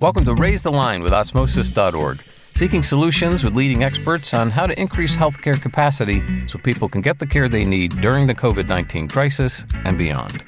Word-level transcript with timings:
Welcome 0.00 0.24
to 0.24 0.34
Raise 0.34 0.62
the 0.62 0.72
Line 0.72 1.02
with 1.02 1.12
Osmosis.org, 1.12 2.22
seeking 2.54 2.82
solutions 2.82 3.44
with 3.44 3.54
leading 3.54 3.84
experts 3.84 4.32
on 4.32 4.50
how 4.50 4.66
to 4.66 4.80
increase 4.80 5.14
healthcare 5.14 5.60
capacity 5.60 6.48
so 6.48 6.58
people 6.58 6.88
can 6.88 7.02
get 7.02 7.18
the 7.18 7.26
care 7.26 7.50
they 7.50 7.66
need 7.66 8.00
during 8.00 8.26
the 8.26 8.34
COVID 8.34 8.66
19 8.66 9.08
crisis 9.08 9.66
and 9.84 9.98
beyond. 9.98 10.42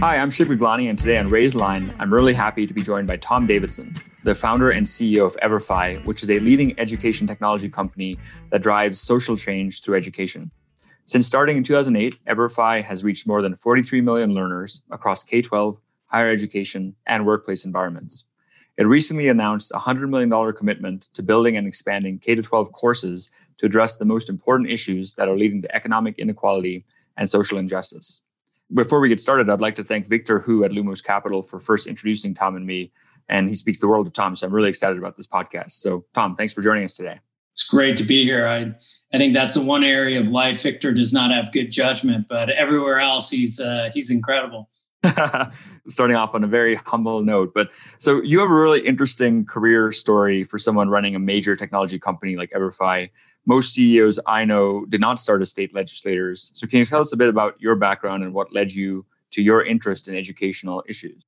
Hi, 0.00 0.18
I'm 0.18 0.30
Shiv 0.30 0.48
Gaglani, 0.48 0.90
and 0.90 0.98
today 0.98 1.16
on 1.16 1.30
Raise 1.30 1.54
the 1.54 1.60
Line, 1.60 1.94
I'm 1.98 2.12
really 2.12 2.34
happy 2.34 2.66
to 2.66 2.74
be 2.74 2.82
joined 2.82 3.06
by 3.06 3.16
Tom 3.16 3.46
Davidson, 3.46 3.96
the 4.24 4.34
founder 4.34 4.70
and 4.70 4.86
CEO 4.86 5.24
of 5.24 5.38
Everfi, 5.42 6.04
which 6.04 6.22
is 6.22 6.30
a 6.30 6.38
leading 6.40 6.78
education 6.78 7.26
technology 7.26 7.70
company 7.70 8.18
that 8.50 8.60
drives 8.60 9.00
social 9.00 9.38
change 9.38 9.80
through 9.80 9.96
education. 9.96 10.50
Since 11.06 11.26
starting 11.26 11.56
in 11.56 11.62
2008, 11.62 12.22
Everfi 12.26 12.84
has 12.84 13.04
reached 13.04 13.26
more 13.26 13.40
than 13.40 13.56
43 13.56 14.02
million 14.02 14.34
learners 14.34 14.82
across 14.90 15.24
K 15.24 15.40
12, 15.40 15.80
higher 16.08 16.30
education, 16.30 16.94
and 17.06 17.24
workplace 17.24 17.64
environments. 17.64 18.26
It 18.78 18.84
recently 18.84 19.28
announced 19.28 19.70
a 19.72 19.78
$100 19.78 20.08
million 20.08 20.52
commitment 20.54 21.08
to 21.14 21.22
building 21.22 21.56
and 21.56 21.66
expanding 21.66 22.18
K 22.18 22.34
12 22.34 22.72
courses 22.72 23.30
to 23.58 23.66
address 23.66 23.96
the 23.96 24.04
most 24.04 24.30
important 24.30 24.70
issues 24.70 25.14
that 25.14 25.28
are 25.28 25.36
leading 25.36 25.62
to 25.62 25.74
economic 25.74 26.18
inequality 26.18 26.84
and 27.16 27.28
social 27.28 27.58
injustice. 27.58 28.22
Before 28.72 29.00
we 29.00 29.10
get 29.10 29.20
started, 29.20 29.50
I'd 29.50 29.60
like 29.60 29.76
to 29.76 29.84
thank 29.84 30.06
Victor 30.06 30.38
Hu 30.40 30.64
at 30.64 30.70
Lumos 30.70 31.04
Capital 31.04 31.42
for 31.42 31.60
first 31.60 31.86
introducing 31.86 32.32
Tom 32.32 32.56
and 32.56 32.66
me. 32.66 32.90
And 33.28 33.48
he 33.48 33.54
speaks 33.54 33.78
the 33.78 33.86
world 33.86 34.06
of 34.06 34.14
Tom. 34.14 34.34
So 34.34 34.46
I'm 34.46 34.52
really 34.52 34.70
excited 34.70 34.98
about 34.98 35.16
this 35.16 35.26
podcast. 35.26 35.72
So, 35.72 36.04
Tom, 36.14 36.34
thanks 36.34 36.52
for 36.54 36.62
joining 36.62 36.84
us 36.84 36.96
today. 36.96 37.20
It's 37.52 37.68
great 37.68 37.98
to 37.98 38.04
be 38.04 38.24
here. 38.24 38.46
I, 38.46 38.74
I 39.12 39.18
think 39.18 39.34
that's 39.34 39.54
the 39.54 39.64
one 39.64 39.84
area 39.84 40.18
of 40.18 40.28
life 40.28 40.62
Victor 40.62 40.92
does 40.92 41.12
not 41.12 41.30
have 41.30 41.52
good 41.52 41.70
judgment, 41.70 42.26
but 42.28 42.48
everywhere 42.48 42.98
else 42.98 43.30
he's 43.30 43.60
uh, 43.60 43.90
he's 43.92 44.10
incredible. 44.10 44.70
Starting 45.88 46.16
off 46.16 46.34
on 46.34 46.44
a 46.44 46.46
very 46.46 46.76
humble 46.76 47.22
note, 47.22 47.52
but 47.54 47.70
so 47.98 48.22
you 48.22 48.38
have 48.38 48.50
a 48.50 48.54
really 48.54 48.80
interesting 48.80 49.44
career 49.44 49.90
story 49.90 50.44
for 50.44 50.58
someone 50.58 50.88
running 50.88 51.14
a 51.16 51.18
major 51.18 51.56
technology 51.56 51.98
company 51.98 52.36
like 52.36 52.50
Everfi. 52.50 53.10
Most 53.44 53.74
CEOs 53.74 54.20
I 54.26 54.44
know 54.44 54.84
did 54.86 55.00
not 55.00 55.18
start 55.18 55.42
as 55.42 55.50
state 55.50 55.74
legislators. 55.74 56.52
So 56.54 56.66
can 56.68 56.78
you 56.78 56.86
tell 56.86 57.00
us 57.00 57.12
a 57.12 57.16
bit 57.16 57.28
about 57.28 57.60
your 57.60 57.74
background 57.74 58.22
and 58.22 58.32
what 58.32 58.52
led 58.52 58.72
you 58.72 59.04
to 59.32 59.42
your 59.42 59.64
interest 59.64 60.06
in 60.06 60.14
educational 60.14 60.84
issues? 60.88 61.26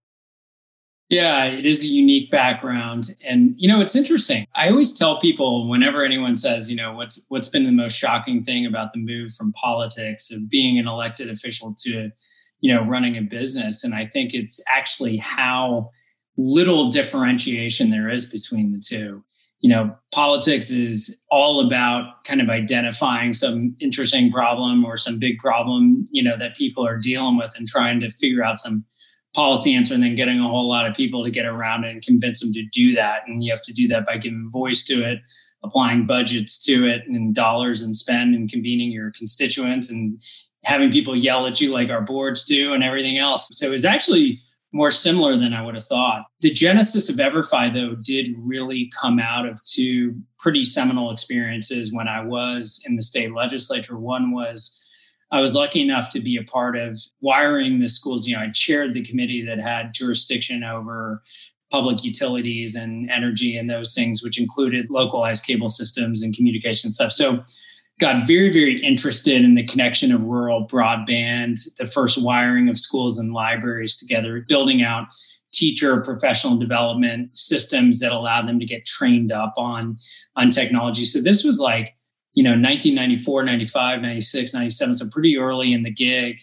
Yeah, 1.11 1.45
it 1.45 1.67
is 1.67 1.85
a 1.85 1.87
unique 1.87 2.31
background. 2.31 3.11
And 3.25 3.55
you 3.57 3.69
know, 3.69 3.81
it's 3.81 3.95
interesting. 3.95 4.47
I 4.55 4.71
always 4.71 4.97
tell 4.99 5.21
people 5.21 5.69
whenever 5.69 6.03
anyone 6.03 6.35
says, 6.35 6.71
you 6.71 6.77
know, 6.77 6.95
what's 6.95 7.27
what's 7.29 7.49
been 7.49 7.65
the 7.65 7.73
most 7.73 7.99
shocking 7.99 8.43
thing 8.43 8.67
about 8.67 8.93
the 8.93 9.01
move 9.01 9.33
from 9.33 9.53
politics 9.53 10.33
of 10.33 10.49
being 10.49 10.79
an 10.79 10.89
elected 10.89 11.29
official 11.29 11.75
to, 11.81 12.11
you 12.65 12.75
know, 12.75 12.83
running 12.83 13.15
a 13.19 13.21
business. 13.21 13.85
And 13.85 13.95
I 13.95 14.07
think 14.07 14.33
it's 14.33 14.65
actually 14.75 15.19
how 15.19 15.91
little 16.39 16.89
differentiation 16.89 17.91
there 17.91 18.09
is 18.09 18.33
between 18.33 18.73
the 18.73 18.79
two. 18.79 19.23
You 19.61 19.69
know, 19.69 19.95
politics 20.15 20.71
is 20.71 21.23
all 21.31 21.67
about 21.67 22.25
kind 22.25 22.41
of 22.41 22.49
identifying 22.49 23.35
some 23.35 23.77
interesting 23.81 24.33
problem 24.33 24.83
or 24.83 24.97
some 24.97 25.19
big 25.19 25.37
problem, 25.41 26.07
you 26.11 26.23
know, 26.23 26.39
that 26.39 26.57
people 26.57 26.87
are 26.87 26.97
dealing 26.97 27.37
with 27.37 27.53
and 27.55 27.69
trying 27.69 28.01
to 28.01 28.09
figure 28.09 28.43
out 28.43 28.59
some 28.59 28.83
policy 29.35 29.75
answer 29.75 29.93
and 29.93 30.03
then 30.03 30.15
getting 30.15 30.41
a 30.41 30.49
whole 30.49 30.67
lot 30.67 30.87
of 30.87 30.97
people 30.97 31.23
to 31.23 31.31
get 31.31 31.45
around 31.45 31.85
it 31.85 31.91
and 31.91 32.03
convince 32.03 32.41
them 32.41 32.55
to 32.55 32.65
do 32.73 32.95
that. 32.95 33.25
And 33.27 33.45
you 33.45 33.53
have 33.53 33.63
to 33.65 33.75
do 33.75 33.89
that 33.89 34.07
by 34.07 34.17
giving 34.17 34.49
voice 34.51 34.87
to 34.87 35.07
it, 35.07 35.19
applying 35.63 36.07
budgets 36.07 36.65
to 36.65 36.89
it 36.89 37.03
and 37.09 37.35
dollars 37.35 37.83
and 37.83 37.95
spend 37.95 38.35
and 38.35 38.49
convening 38.49 38.91
your 38.91 39.13
constituents 39.15 39.91
and 39.91 40.19
having 40.65 40.91
people 40.91 41.17
yell 41.17 41.47
at 41.47 41.61
you 41.61 41.73
like 41.73 41.91
our 41.91 42.03
boards 42.03 42.45
do 42.45 42.73
and 42.73 42.83
everything 42.83 43.19
else. 43.19 43.49
So 43.53 43.73
it's 43.73 43.85
actually 43.85 44.41
more 44.73 44.91
similar 44.91 45.37
than 45.37 45.55
I 45.55 45.63
would 45.63 45.75
have 45.75 45.85
thought. 45.85 46.27
The 46.41 46.53
genesis 46.53 47.09
of 47.09 47.17
Everfi, 47.17 47.73
though, 47.73 47.95
did 48.03 48.35
really 48.39 48.91
come 49.01 49.21
out 49.21 49.47
of 49.47 49.63
two 49.65 50.17
pretty 50.39 50.65
seminal 50.65 51.13
experiences 51.13 51.93
when 51.93 52.09
I 52.09 52.25
was 52.25 52.85
in 52.89 52.97
the 52.97 53.03
state 53.03 53.33
legislature. 53.33 53.97
One 53.97 54.33
was 54.33 54.81
I 55.31 55.41
was 55.41 55.55
lucky 55.55 55.81
enough 55.81 56.11
to 56.11 56.21
be 56.21 56.37
a 56.37 56.45
part 56.45 56.77
of 56.77 56.99
wiring 57.21 57.81
the 57.81 57.89
schools. 57.89 58.27
You 58.27 58.37
know, 58.37 58.43
I 58.43 58.51
chaired 58.53 58.95
the 58.95 59.05
committee 59.05 59.45
that 59.45 59.59
had 59.59 59.95
jurisdiction 59.95 60.63
over 60.63 61.23
public 61.71 62.05
utilities 62.05 62.77
and 62.77 63.11
energy 63.11 63.57
and 63.57 63.69
those 63.69 63.95
things, 63.95 64.23
which 64.23 64.41
included 64.41 64.91
localized 64.91 65.45
cable 65.45 65.69
systems 65.69 66.23
and 66.23 66.37
communication 66.37 66.93
stuff. 66.93 67.11
So 67.11 67.43
got 68.01 68.27
very, 68.27 68.53
very 68.53 68.81
interested 68.83 69.43
in 69.43 69.55
the 69.55 69.65
connection 69.65 70.13
of 70.13 70.23
rural 70.23 70.67
broadband, 70.67 71.61
the 71.79 71.85
first 71.85 72.23
wiring 72.25 72.69
of 72.69 72.77
schools 72.77 73.19
and 73.19 73.33
libraries 73.33 73.97
together, 73.97 74.45
building 74.49 74.83
out 74.83 75.07
teacher 75.53 76.01
professional 76.01 76.57
development 76.57 77.37
systems 77.37 78.01
that 78.01 78.11
allowed 78.11 78.49
them 78.49 78.59
to 78.59 78.67
get 78.67 78.85
trained 78.85 79.31
up 79.31 79.55
on, 79.57 79.97
on 80.35 80.51
technology. 80.51 81.05
So 81.05 81.23
this 81.23 81.45
was 81.45 81.61
like 81.61 81.95
you 82.35 82.43
know 82.43 82.51
1994 82.51 83.45
95 83.45 84.03
96 84.03 84.55
97 84.55 84.95
so 84.97 85.09
pretty 85.11 85.39
early 85.39 85.73
in 85.73 85.83
the 85.83 85.91
gig 85.91 86.41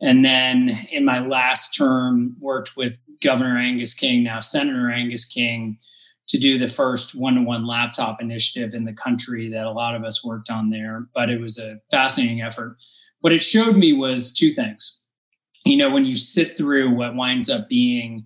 and 0.00 0.24
then 0.24 0.70
in 0.90 1.04
my 1.04 1.20
last 1.20 1.76
term 1.76 2.34
worked 2.40 2.72
with 2.76 2.98
governor 3.22 3.56
angus 3.56 3.94
king 3.94 4.24
now 4.24 4.40
senator 4.40 4.90
angus 4.90 5.24
king 5.24 5.78
to 6.28 6.38
do 6.38 6.58
the 6.58 6.68
first 6.68 7.14
one-to-one 7.14 7.66
laptop 7.66 8.20
initiative 8.20 8.74
in 8.74 8.84
the 8.84 8.92
country 8.92 9.48
that 9.50 9.66
a 9.66 9.72
lot 9.72 9.94
of 9.94 10.04
us 10.04 10.24
worked 10.24 10.50
on 10.50 10.70
there 10.70 11.06
but 11.14 11.30
it 11.30 11.40
was 11.40 11.58
a 11.58 11.78
fascinating 11.90 12.42
effort 12.42 12.76
what 13.20 13.32
it 13.32 13.42
showed 13.42 13.76
me 13.76 13.92
was 13.92 14.32
two 14.32 14.50
things 14.50 15.04
you 15.64 15.76
know 15.76 15.90
when 15.90 16.04
you 16.04 16.14
sit 16.14 16.56
through 16.56 16.94
what 16.94 17.16
winds 17.16 17.50
up 17.50 17.68
being 17.68 18.24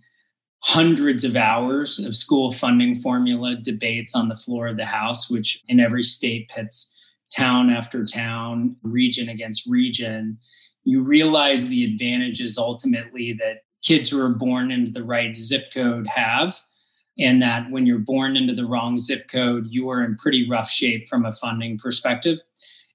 hundreds 0.63 1.25
of 1.25 1.37
hours 1.37 1.99
of 2.05 2.15
school 2.15 2.51
funding 2.51 2.95
formula 2.95 3.57
debates 3.57 4.15
on 4.15 4.29
the 4.29 4.37
floor 4.37 4.67
of 4.69 4.77
the 4.77 4.85
house 4.85 5.31
which 5.31 5.63
in 5.69 5.81
every 5.81 6.03
state 6.03 6.49
pits 6.49 6.97
town 7.31 7.71
after 7.71 8.05
town, 8.05 8.77
region 8.83 9.29
against 9.29 9.71
region, 9.71 10.39
you 10.85 11.03
realize 11.03 11.69
the 11.69 11.85
advantages 11.85 12.59
ultimately 12.59 13.37
that 13.39 13.63
kids 13.83 14.11
who 14.11 14.21
are 14.21 14.35
born 14.35 14.71
into 14.71 14.91
the 14.91 15.05
right 15.05 15.35
zip 15.35 15.73
code 15.73 16.07
have. 16.07 16.59
And 17.19 17.43
that 17.43 17.71
when 17.71 17.87
you're 17.87 17.99
born 17.99 18.37
into 18.37 18.55
the 18.55 18.67
wrong 18.67 18.97
zip 18.97 19.29
code, 19.29 19.67
you 19.69 19.91
are 19.91 20.03
in 20.03 20.17
pretty 20.17 20.49
rough 20.49 20.71
shape 20.71 21.09
from 21.09 21.25
a 21.25 21.33
funding 21.33 21.79
perspective. 21.79 22.39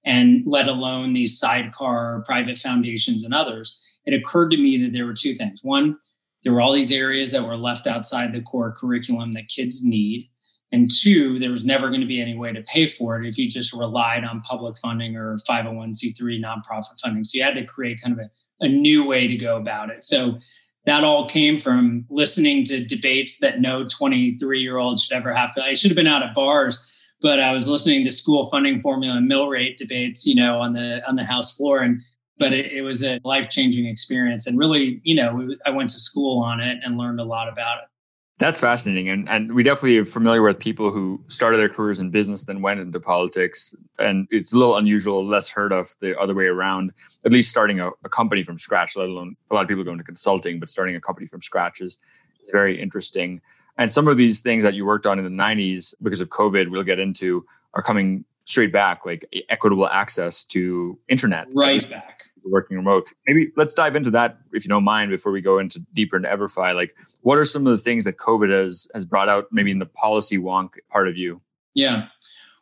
And 0.03 0.43
let 0.45 0.67
alone 0.67 1.13
these 1.13 1.37
sidecar 1.37 2.23
private 2.25 2.57
foundations 2.57 3.23
and 3.23 3.33
others. 3.33 3.81
It 4.05 4.13
occurred 4.13 4.49
to 4.51 4.57
me 4.57 4.77
that 4.83 4.93
there 4.93 5.05
were 5.05 5.13
two 5.13 5.33
things. 5.33 5.61
One, 5.63 5.97
there 6.43 6.53
were 6.53 6.61
all 6.61 6.73
these 6.73 6.91
areas 6.91 7.31
that 7.31 7.45
were 7.45 7.57
left 7.57 7.87
outside 7.87 8.31
the 8.31 8.41
core 8.41 8.71
curriculum 8.71 9.33
that 9.33 9.47
kids 9.47 9.83
need. 9.83 10.29
And 10.71 10.89
two, 10.91 11.39
there 11.39 11.51
was 11.51 11.65
never 11.65 11.89
going 11.89 12.01
to 12.01 12.07
be 12.07 12.21
any 12.21 12.35
way 12.35 12.51
to 12.51 12.61
pay 12.61 12.85
for 12.85 13.19
it 13.19 13.27
if 13.27 13.37
you 13.37 13.49
just 13.49 13.73
relied 13.73 14.23
on 14.23 14.41
public 14.41 14.77
funding 14.77 15.15
or 15.15 15.37
501c3 15.49 16.43
nonprofit 16.43 16.99
funding. 17.01 17.23
So 17.23 17.37
you 17.37 17.43
had 17.43 17.55
to 17.55 17.65
create 17.65 18.01
kind 18.01 18.19
of 18.19 18.25
a, 18.25 18.65
a 18.65 18.67
new 18.67 19.05
way 19.05 19.27
to 19.27 19.35
go 19.35 19.57
about 19.57 19.89
it. 19.89 20.03
So 20.03 20.39
that 20.85 21.03
all 21.03 21.27
came 21.27 21.59
from 21.59 22.05
listening 22.09 22.63
to 22.65 22.83
debates 22.83 23.39
that 23.39 23.59
no 23.59 23.85
23 23.85 24.59
year 24.59 24.77
old 24.77 24.99
should 24.99 25.15
ever 25.15 25.33
have 25.33 25.53
to. 25.53 25.63
I 25.63 25.73
should 25.73 25.91
have 25.91 25.95
been 25.95 26.07
out 26.07 26.23
at 26.23 26.33
bars, 26.33 26.91
but 27.21 27.39
I 27.39 27.53
was 27.53 27.67
listening 27.67 28.05
to 28.05 28.11
school 28.11 28.45
funding 28.47 28.81
formula 28.81 29.17
and 29.17 29.27
mill 29.27 29.47
rate 29.47 29.77
debates, 29.77 30.25
you 30.25 30.35
know, 30.35 30.59
on 30.59 30.73
the 30.73 31.07
on 31.07 31.15
the 31.15 31.23
House 31.23 31.57
floor, 31.57 31.79
and 31.79 31.99
but 32.37 32.53
it, 32.53 32.71
it 32.71 32.81
was 32.81 33.03
a 33.03 33.19
life 33.23 33.49
changing 33.49 33.87
experience. 33.87 34.45
And 34.45 34.59
really, 34.59 35.01
you 35.03 35.15
know, 35.15 35.55
I 35.65 35.71
went 35.71 35.89
to 35.91 35.99
school 35.99 36.41
on 36.43 36.59
it 36.59 36.79
and 36.83 36.97
learned 36.97 37.19
a 37.19 37.23
lot 37.23 37.47
about 37.47 37.79
it. 37.79 37.89
That's 38.37 38.59
fascinating. 38.59 39.07
And, 39.07 39.29
and 39.29 39.55
we 39.55 39.63
definitely 39.63 39.97
are 39.97 40.05
familiar 40.05 40.41
with 40.41 40.59
people 40.59 40.91
who 40.91 41.23
started 41.27 41.57
their 41.57 41.69
careers 41.69 42.01
in 42.01 42.09
business, 42.09 42.43
then 42.43 42.61
went 42.61 42.81
into 42.81 42.99
politics. 42.99 43.73
And 43.97 44.27
it's 44.29 44.51
a 44.51 44.57
little 44.57 44.75
unusual, 44.75 45.25
less 45.25 45.49
heard 45.49 45.71
of 45.71 45.95
the 46.01 46.19
other 46.19 46.35
way 46.35 46.47
around, 46.47 46.91
at 47.23 47.31
least 47.31 47.49
starting 47.49 47.79
a, 47.79 47.91
a 48.03 48.09
company 48.09 48.43
from 48.43 48.57
scratch, 48.57 48.97
let 48.97 49.07
alone 49.07 49.37
a 49.49 49.53
lot 49.53 49.61
of 49.61 49.69
people 49.69 49.85
go 49.85 49.91
into 49.91 50.03
consulting, 50.03 50.59
but 50.59 50.69
starting 50.69 50.95
a 50.97 51.01
company 51.01 51.27
from 51.27 51.41
scratch 51.41 51.79
is, 51.79 51.97
is 52.41 52.49
very 52.49 52.79
interesting. 52.79 53.39
And 53.77 53.89
some 53.89 54.07
of 54.07 54.17
these 54.17 54.41
things 54.41 54.63
that 54.63 54.73
you 54.73 54.85
worked 54.85 55.05
on 55.05 55.17
in 55.17 55.23
the 55.23 55.43
90s 55.43 55.95
because 56.03 56.19
of 56.19 56.27
COVID, 56.27 56.69
we'll 56.69 56.83
get 56.83 56.99
into, 56.99 57.45
are 57.73 57.81
coming 57.81 58.25
straight 58.43 58.73
back, 58.73 59.05
like 59.05 59.25
equitable 59.47 59.87
access 59.87 60.43
to 60.45 60.99
internet. 61.07 61.47
Right 61.53 61.89
back 61.89 62.25
working 62.51 62.77
remote. 62.77 63.13
Maybe 63.27 63.51
let's 63.55 63.73
dive 63.73 63.95
into 63.95 64.11
that 64.11 64.37
if 64.53 64.65
you 64.65 64.69
don't 64.69 64.83
mind 64.83 65.11
before 65.11 65.31
we 65.31 65.41
go 65.41 65.59
into 65.59 65.79
deeper 65.93 66.17
into 66.17 66.29
Everfi. 66.29 66.75
Like, 66.75 66.95
what 67.21 67.37
are 67.37 67.45
some 67.45 67.65
of 67.65 67.71
the 67.71 67.83
things 67.83 68.03
that 68.05 68.17
COVID 68.17 68.51
has 68.51 68.87
has 68.93 69.05
brought 69.05 69.29
out, 69.29 69.45
maybe 69.51 69.71
in 69.71 69.79
the 69.79 69.85
policy 69.85 70.37
wonk 70.37 70.75
part 70.89 71.07
of 71.07 71.17
you? 71.17 71.41
Yeah. 71.73 72.07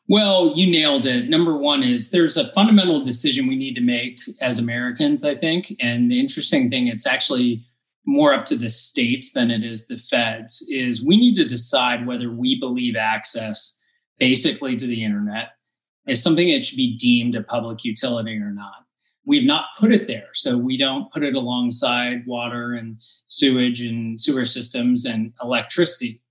Well, 0.09 0.51
you 0.55 0.69
nailed 0.69 1.05
it. 1.05 1.29
Number 1.29 1.57
one 1.57 1.81
is 1.81 2.11
there's 2.11 2.35
a 2.35 2.51
fundamental 2.51 3.03
decision 3.03 3.47
we 3.47 3.55
need 3.55 3.75
to 3.75 3.81
make 3.81 4.19
as 4.41 4.59
Americans, 4.59 5.23
I 5.23 5.35
think. 5.35 5.73
And 5.79 6.11
the 6.11 6.19
interesting 6.19 6.69
thing, 6.69 6.87
it's 6.87 7.07
actually 7.07 7.63
more 8.05 8.33
up 8.33 8.43
to 8.45 8.57
the 8.57 8.69
states 8.69 9.31
than 9.31 9.49
it 9.49 9.63
is 9.63 9.87
the 9.87 9.95
feds, 9.95 10.67
is 10.69 11.05
we 11.05 11.15
need 11.15 11.35
to 11.35 11.45
decide 11.45 12.05
whether 12.05 12.29
we 12.29 12.59
believe 12.59 12.97
access 12.97 13.81
basically 14.19 14.75
to 14.75 14.85
the 14.85 15.05
internet 15.05 15.51
is 16.05 16.21
something 16.21 16.49
that 16.49 16.65
should 16.65 16.77
be 16.77 16.97
deemed 16.97 17.35
a 17.35 17.41
public 17.41 17.85
utility 17.85 18.37
or 18.37 18.51
not 18.51 18.85
we've 19.25 19.45
not 19.45 19.65
put 19.79 19.93
it 19.93 20.07
there. 20.07 20.29
So 20.33 20.57
we 20.57 20.77
don't 20.77 21.11
put 21.11 21.23
it 21.23 21.35
alongside 21.35 22.25
water 22.25 22.73
and 22.73 22.97
sewage 23.27 23.81
and 23.81 24.19
sewer 24.19 24.45
systems 24.45 25.05
and 25.05 25.33
electricity. 25.41 26.21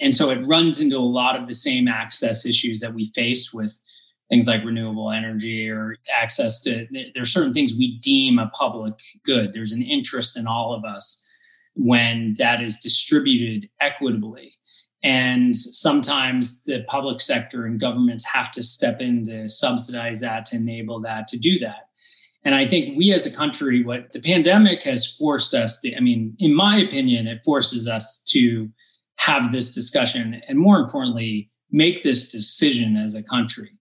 And 0.00 0.14
so 0.14 0.30
it 0.30 0.46
runs 0.46 0.80
into 0.80 0.96
a 0.96 1.00
lot 1.00 1.38
of 1.38 1.48
the 1.48 1.54
same 1.54 1.88
access 1.88 2.46
issues 2.46 2.80
that 2.80 2.94
we 2.94 3.10
faced 3.14 3.52
with 3.52 3.82
things 4.30 4.46
like 4.46 4.64
renewable 4.64 5.10
energy 5.10 5.68
or 5.68 5.96
access 6.16 6.60
to 6.60 6.86
there's 7.14 7.32
certain 7.32 7.54
things 7.54 7.74
we 7.76 7.98
deem 7.98 8.38
a 8.38 8.48
public 8.48 8.94
good. 9.24 9.52
There's 9.52 9.72
an 9.72 9.82
interest 9.82 10.36
in 10.36 10.46
all 10.46 10.74
of 10.74 10.84
us 10.84 11.26
when 11.74 12.34
that 12.38 12.60
is 12.60 12.78
distributed 12.78 13.68
equitably. 13.80 14.52
And 15.02 15.54
sometimes 15.54 16.64
the 16.64 16.82
public 16.88 17.20
sector 17.20 17.64
and 17.64 17.80
governments 17.80 18.26
have 18.32 18.52
to 18.52 18.62
step 18.62 19.00
in 19.00 19.24
to 19.26 19.48
subsidize 19.48 20.20
that, 20.20 20.44
to 20.46 20.56
enable 20.56 21.00
that, 21.02 21.28
to 21.28 21.38
do 21.38 21.58
that. 21.60 21.87
And 22.48 22.54
I 22.54 22.66
think 22.66 22.96
we 22.96 23.12
as 23.12 23.26
a 23.26 23.36
country, 23.36 23.84
what 23.84 24.10
the 24.12 24.22
pandemic 24.22 24.82
has 24.84 25.06
forced 25.06 25.52
us 25.52 25.78
to, 25.80 25.94
I 25.94 26.00
mean, 26.00 26.34
in 26.38 26.56
my 26.56 26.78
opinion, 26.78 27.26
it 27.26 27.44
forces 27.44 27.86
us 27.86 28.22
to 28.28 28.70
have 29.16 29.52
this 29.52 29.74
discussion 29.74 30.40
and 30.48 30.58
more 30.58 30.78
importantly, 30.78 31.50
make 31.70 32.02
this 32.02 32.32
decision 32.32 32.96
as 32.96 33.14
a 33.14 33.22
country, 33.22 33.72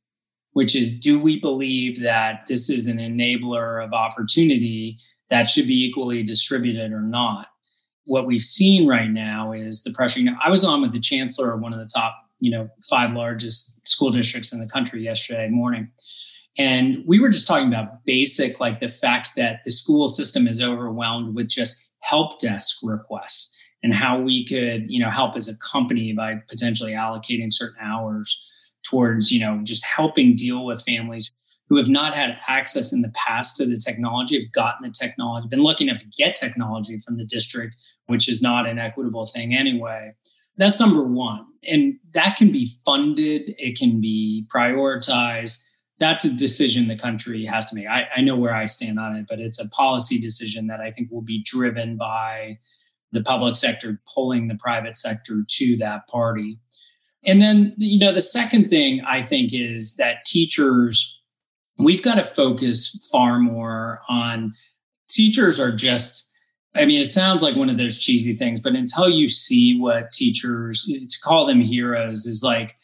which 0.52 0.76
is 0.76 1.00
do 1.00 1.18
we 1.18 1.40
believe 1.40 2.02
that 2.02 2.46
this 2.50 2.70
is 2.70 2.88
an 2.88 2.98
enabler 2.98 3.82
of 3.82 3.94
opportunity 3.94 4.98
that 5.30 5.50
should 5.50 5.68
be 5.68 5.86
equally 5.86 6.22
distributed 6.22 6.92
or 6.92 7.04
not? 7.04 7.48
what 8.08 8.26
we've 8.26 8.42
seen 8.42 8.88
right 8.88 9.10
now 9.10 9.52
is 9.52 9.84
the 9.84 9.92
pressure. 9.92 10.20
You 10.20 10.32
know, 10.32 10.38
I 10.44 10.50
was 10.50 10.66
on 10.66 10.82
with 10.82 10.94
the 10.94 11.00
chancellor 11.00 11.54
of 11.54 11.62
one 11.62 11.74
of 11.74 11.80
the 11.80 11.90
top, 11.94 12.16
you 12.40 12.50
know, 12.50 12.70
five 12.90 13.14
largest 13.14 13.86
school 13.88 14.12
districts 14.12 14.54
in 14.54 14.60
the 14.60 14.68
country 14.68 15.04
yesterday 15.04 15.50
morning. 15.50 15.92
And 16.58 17.04
we 17.06 17.20
were 17.20 17.30
just 17.30 17.48
talking 17.48 17.68
about 17.68 18.04
basic, 18.06 18.60
like 18.60 18.80
the 18.80 18.90
fact 18.90 19.36
that 19.36 19.62
the 19.64 19.72
school 19.72 20.08
system 20.08 20.48
is 20.48 20.62
overwhelmed 20.62 21.36
with 21.36 21.48
just 21.48 21.92
help 22.00 22.40
desk 22.40 22.78
requests 22.84 23.56
and 23.84 23.94
how 23.94 24.20
we 24.20 24.46
could, 24.46 24.90
you 24.90 25.00
know, 25.00 25.10
help 25.10 25.36
as 25.36 25.48
a 25.48 25.58
company 25.60 26.14
by 26.14 26.36
potentially 26.50 26.94
allocating 26.94 27.50
certain 27.54 27.78
hours 27.82 28.44
towards, 28.84 29.32
you 29.32 29.40
know, 29.40 29.60
just 29.64 29.86
helping 29.86 30.36
deal 30.36 30.66
with 30.66 30.82
families 30.82 31.32
who 31.70 31.78
have 31.78 31.90
not 31.90 32.16
had 32.16 32.40
access 32.48 32.94
in 32.94 33.02
the 33.02 33.12
past 33.14 33.58
to 33.58 33.66
the 33.66 33.78
technology 33.78 34.42
have 34.42 34.52
gotten 34.52 34.88
the 34.88 34.92
technology, 34.92 35.48
been 35.50 35.62
lucky 35.62 35.84
enough 35.84 36.00
to 36.00 36.08
get 36.18 36.34
technology 36.34 36.98
from 37.00 37.18
the 37.18 37.26
district, 37.26 37.76
which 38.06 38.30
is 38.30 38.42
not 38.42 38.68
an 38.68 38.80
equitable 38.80 39.26
thing 39.26 39.54
anyway. 39.54 40.12
That's 40.56 40.80
number 40.80 41.04
one. 41.04 41.46
And 41.68 41.96
that 42.14 42.38
can 42.38 42.52
be 42.52 42.68
funded, 42.86 43.54
it 43.58 43.78
can 43.78 44.00
be 44.00 44.48
prioritized. 44.54 45.62
That's 46.00 46.26
a 46.26 46.34
decision 46.34 46.88
the 46.88 46.98
country 46.98 47.46
has 47.46 47.66
to 47.68 47.76
make. 47.76 47.88
I, 47.88 48.08
I 48.16 48.22
know 48.22 48.36
where 48.36 48.54
I 48.54 48.66
stand 48.66 49.00
on 49.00 49.16
it, 49.16 49.26
but 49.28 49.40
it's 49.40 49.60
a 49.60 49.70
policy 49.70 50.20
decision 50.20 50.68
that 50.68 50.80
I 50.80 50.92
think 50.92 51.12
will 51.12 51.22
be 51.22 51.42
driven 51.44 51.98
by 51.98 52.60
the 53.12 53.24
public 53.24 53.56
sector 53.56 54.00
pulling 54.14 54.48
the 54.48 54.56
private 54.56 54.96
sector 54.96 55.44
to 55.48 55.78
that 55.78 56.08
party. 56.08 56.60
And 57.26 57.42
then, 57.42 57.74
you 57.78 58.00
know, 58.00 58.12
the 58.12 58.22
second 58.22 58.70
thing 58.70 59.02
I 59.08 59.22
think 59.22 59.54
is 59.54 59.96
that 59.98 60.26
teachers 60.26 61.18
we've 61.80 62.04
got 62.04 62.16
to 62.16 62.26
focus 62.26 63.08
far 63.12 63.40
more 63.40 64.02
on 64.10 64.54
teachers 65.10 65.60
are 65.60 65.72
just 65.72 66.32
I 66.76 66.86
mean, 66.86 67.00
it 67.00 67.06
sounds 67.06 67.42
like 67.42 67.56
one 67.56 67.70
of 67.70 67.78
those 67.78 68.00
cheesy 68.00 68.34
things, 68.36 68.60
but 68.60 68.76
until 68.76 69.10
you 69.10 69.28
see 69.28 69.80
what 69.80 70.12
teachers 70.12 70.84
to 70.84 71.20
call 71.24 71.48
them 71.48 71.60
heroes 71.60 72.28
is 72.28 72.44
like, 72.44 72.78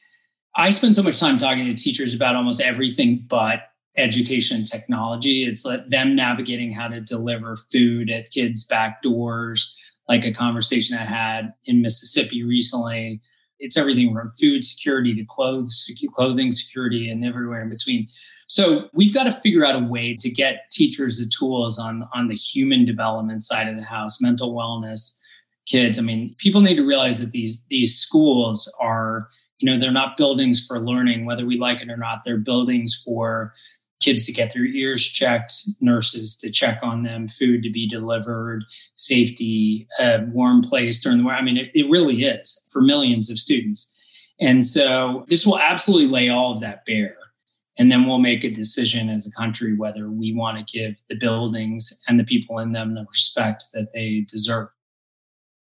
I 0.56 0.70
spend 0.70 0.96
so 0.96 1.04
much 1.04 1.20
time 1.20 1.38
talking 1.38 1.66
to 1.66 1.74
teachers 1.74 2.14
about 2.14 2.36
almost 2.36 2.62
everything 2.62 3.26
but 3.28 3.70
education 3.98 4.66
technology. 4.66 5.46
It's 5.46 5.66
like 5.66 5.88
them 5.90 6.16
navigating 6.16 6.72
how 6.72 6.88
to 6.88 7.02
deliver 7.02 7.56
food 7.72 8.10
at 8.10 8.32
kids' 8.32 8.66
back 8.66 9.02
doors, 9.02 9.78
like 10.08 10.26
a 10.26 10.34
conversation 10.34 10.98
I 10.98 11.06
had 11.06 11.54
in 11.66 11.82
Mississippi 11.82 12.44
recently. 12.44 13.22
It's 13.60 13.78
everything 13.78 14.14
from 14.14 14.32
food 14.32 14.64
security 14.64 15.16
to 15.16 15.24
clothes, 15.26 15.90
clothing 16.14 16.52
security, 16.52 17.10
and 17.10 17.24
everywhere 17.24 17.62
in 17.62 17.70
between. 17.70 18.08
So 18.48 18.90
we've 18.94 19.14
got 19.14 19.24
to 19.24 19.32
figure 19.32 19.66
out 19.66 19.82
a 19.82 19.86
way 19.86 20.16
to 20.20 20.30
get 20.30 20.70
teachers 20.70 21.18
the 21.18 21.26
tools 21.28 21.80
on, 21.80 22.08
on 22.14 22.28
the 22.28 22.36
human 22.36 22.86
development 22.86 23.42
side 23.42 23.68
of 23.68 23.76
the 23.76 23.84
house, 23.84 24.22
mental 24.22 24.54
wellness, 24.54 25.18
kids. 25.66 25.98
I 25.98 26.02
mean, 26.02 26.36
people 26.38 26.62
need 26.62 26.76
to 26.76 26.86
realize 26.86 27.24
that 27.24 27.32
these 27.32 27.64
these 27.70 27.96
schools 27.96 28.72
are, 28.80 29.28
you 29.64 29.72
know, 29.72 29.80
they're 29.80 29.94
not 29.94 30.18
buildings 30.18 30.68
for 30.68 30.78
learning, 30.78 31.26
whether 31.26 31.46
we 31.46 31.58
like 31.58 31.80
it 31.80 31.90
or 31.90 31.96
not. 31.96 32.20
They're 32.26 32.38
buildings 32.38 33.02
for 33.06 33.54
kids 34.02 34.26
to 34.26 34.34
get 34.34 34.54
their 34.54 34.66
ears 34.66 35.08
checked, 35.08 35.54
nurses 35.80 36.38
to 36.40 36.52
check 36.52 36.80
on 36.84 37.04
them, 37.04 37.30
food 37.30 37.64
to 37.64 37.70
be 37.70 37.88
delivered, 37.88 38.66
safety, 38.96 39.88
a 40.00 40.26
warm 40.34 40.60
place 40.60 41.00
during 41.00 41.18
the 41.18 41.24
war. 41.24 41.32
I 41.32 41.42
mean, 41.42 41.56
it, 41.56 41.72
it 41.74 41.90
really 41.90 42.26
is 42.26 42.68
for 42.74 42.82
millions 42.82 43.32
of 43.32 43.40
students. 43.40 43.90
And 44.42 44.66
so 44.66 45.24
this 45.30 45.48
will 45.48 45.60
absolutely 45.60 46.10
lay 46.10 46.28
all 46.28 46.52
of 46.52 46.60
that 46.60 46.86
bare 46.86 47.16
and 47.80 47.90
then 47.90 48.06
we'll 48.06 48.20
make 48.20 48.44
a 48.44 48.52
decision 48.52 49.08
as 49.08 49.26
a 49.26 49.32
country 49.32 49.78
whether 49.78 50.10
we 50.10 50.34
want 50.34 50.58
to 50.58 50.78
give 50.78 51.02
the 51.08 51.16
buildings 51.16 52.04
and 52.10 52.20
the 52.20 52.26
people 52.26 52.60
in 52.60 52.74
them 52.74 52.96
the 52.96 53.06
respect 53.10 53.64
that 53.74 53.94
they 53.94 54.26
deserve. 54.28 54.68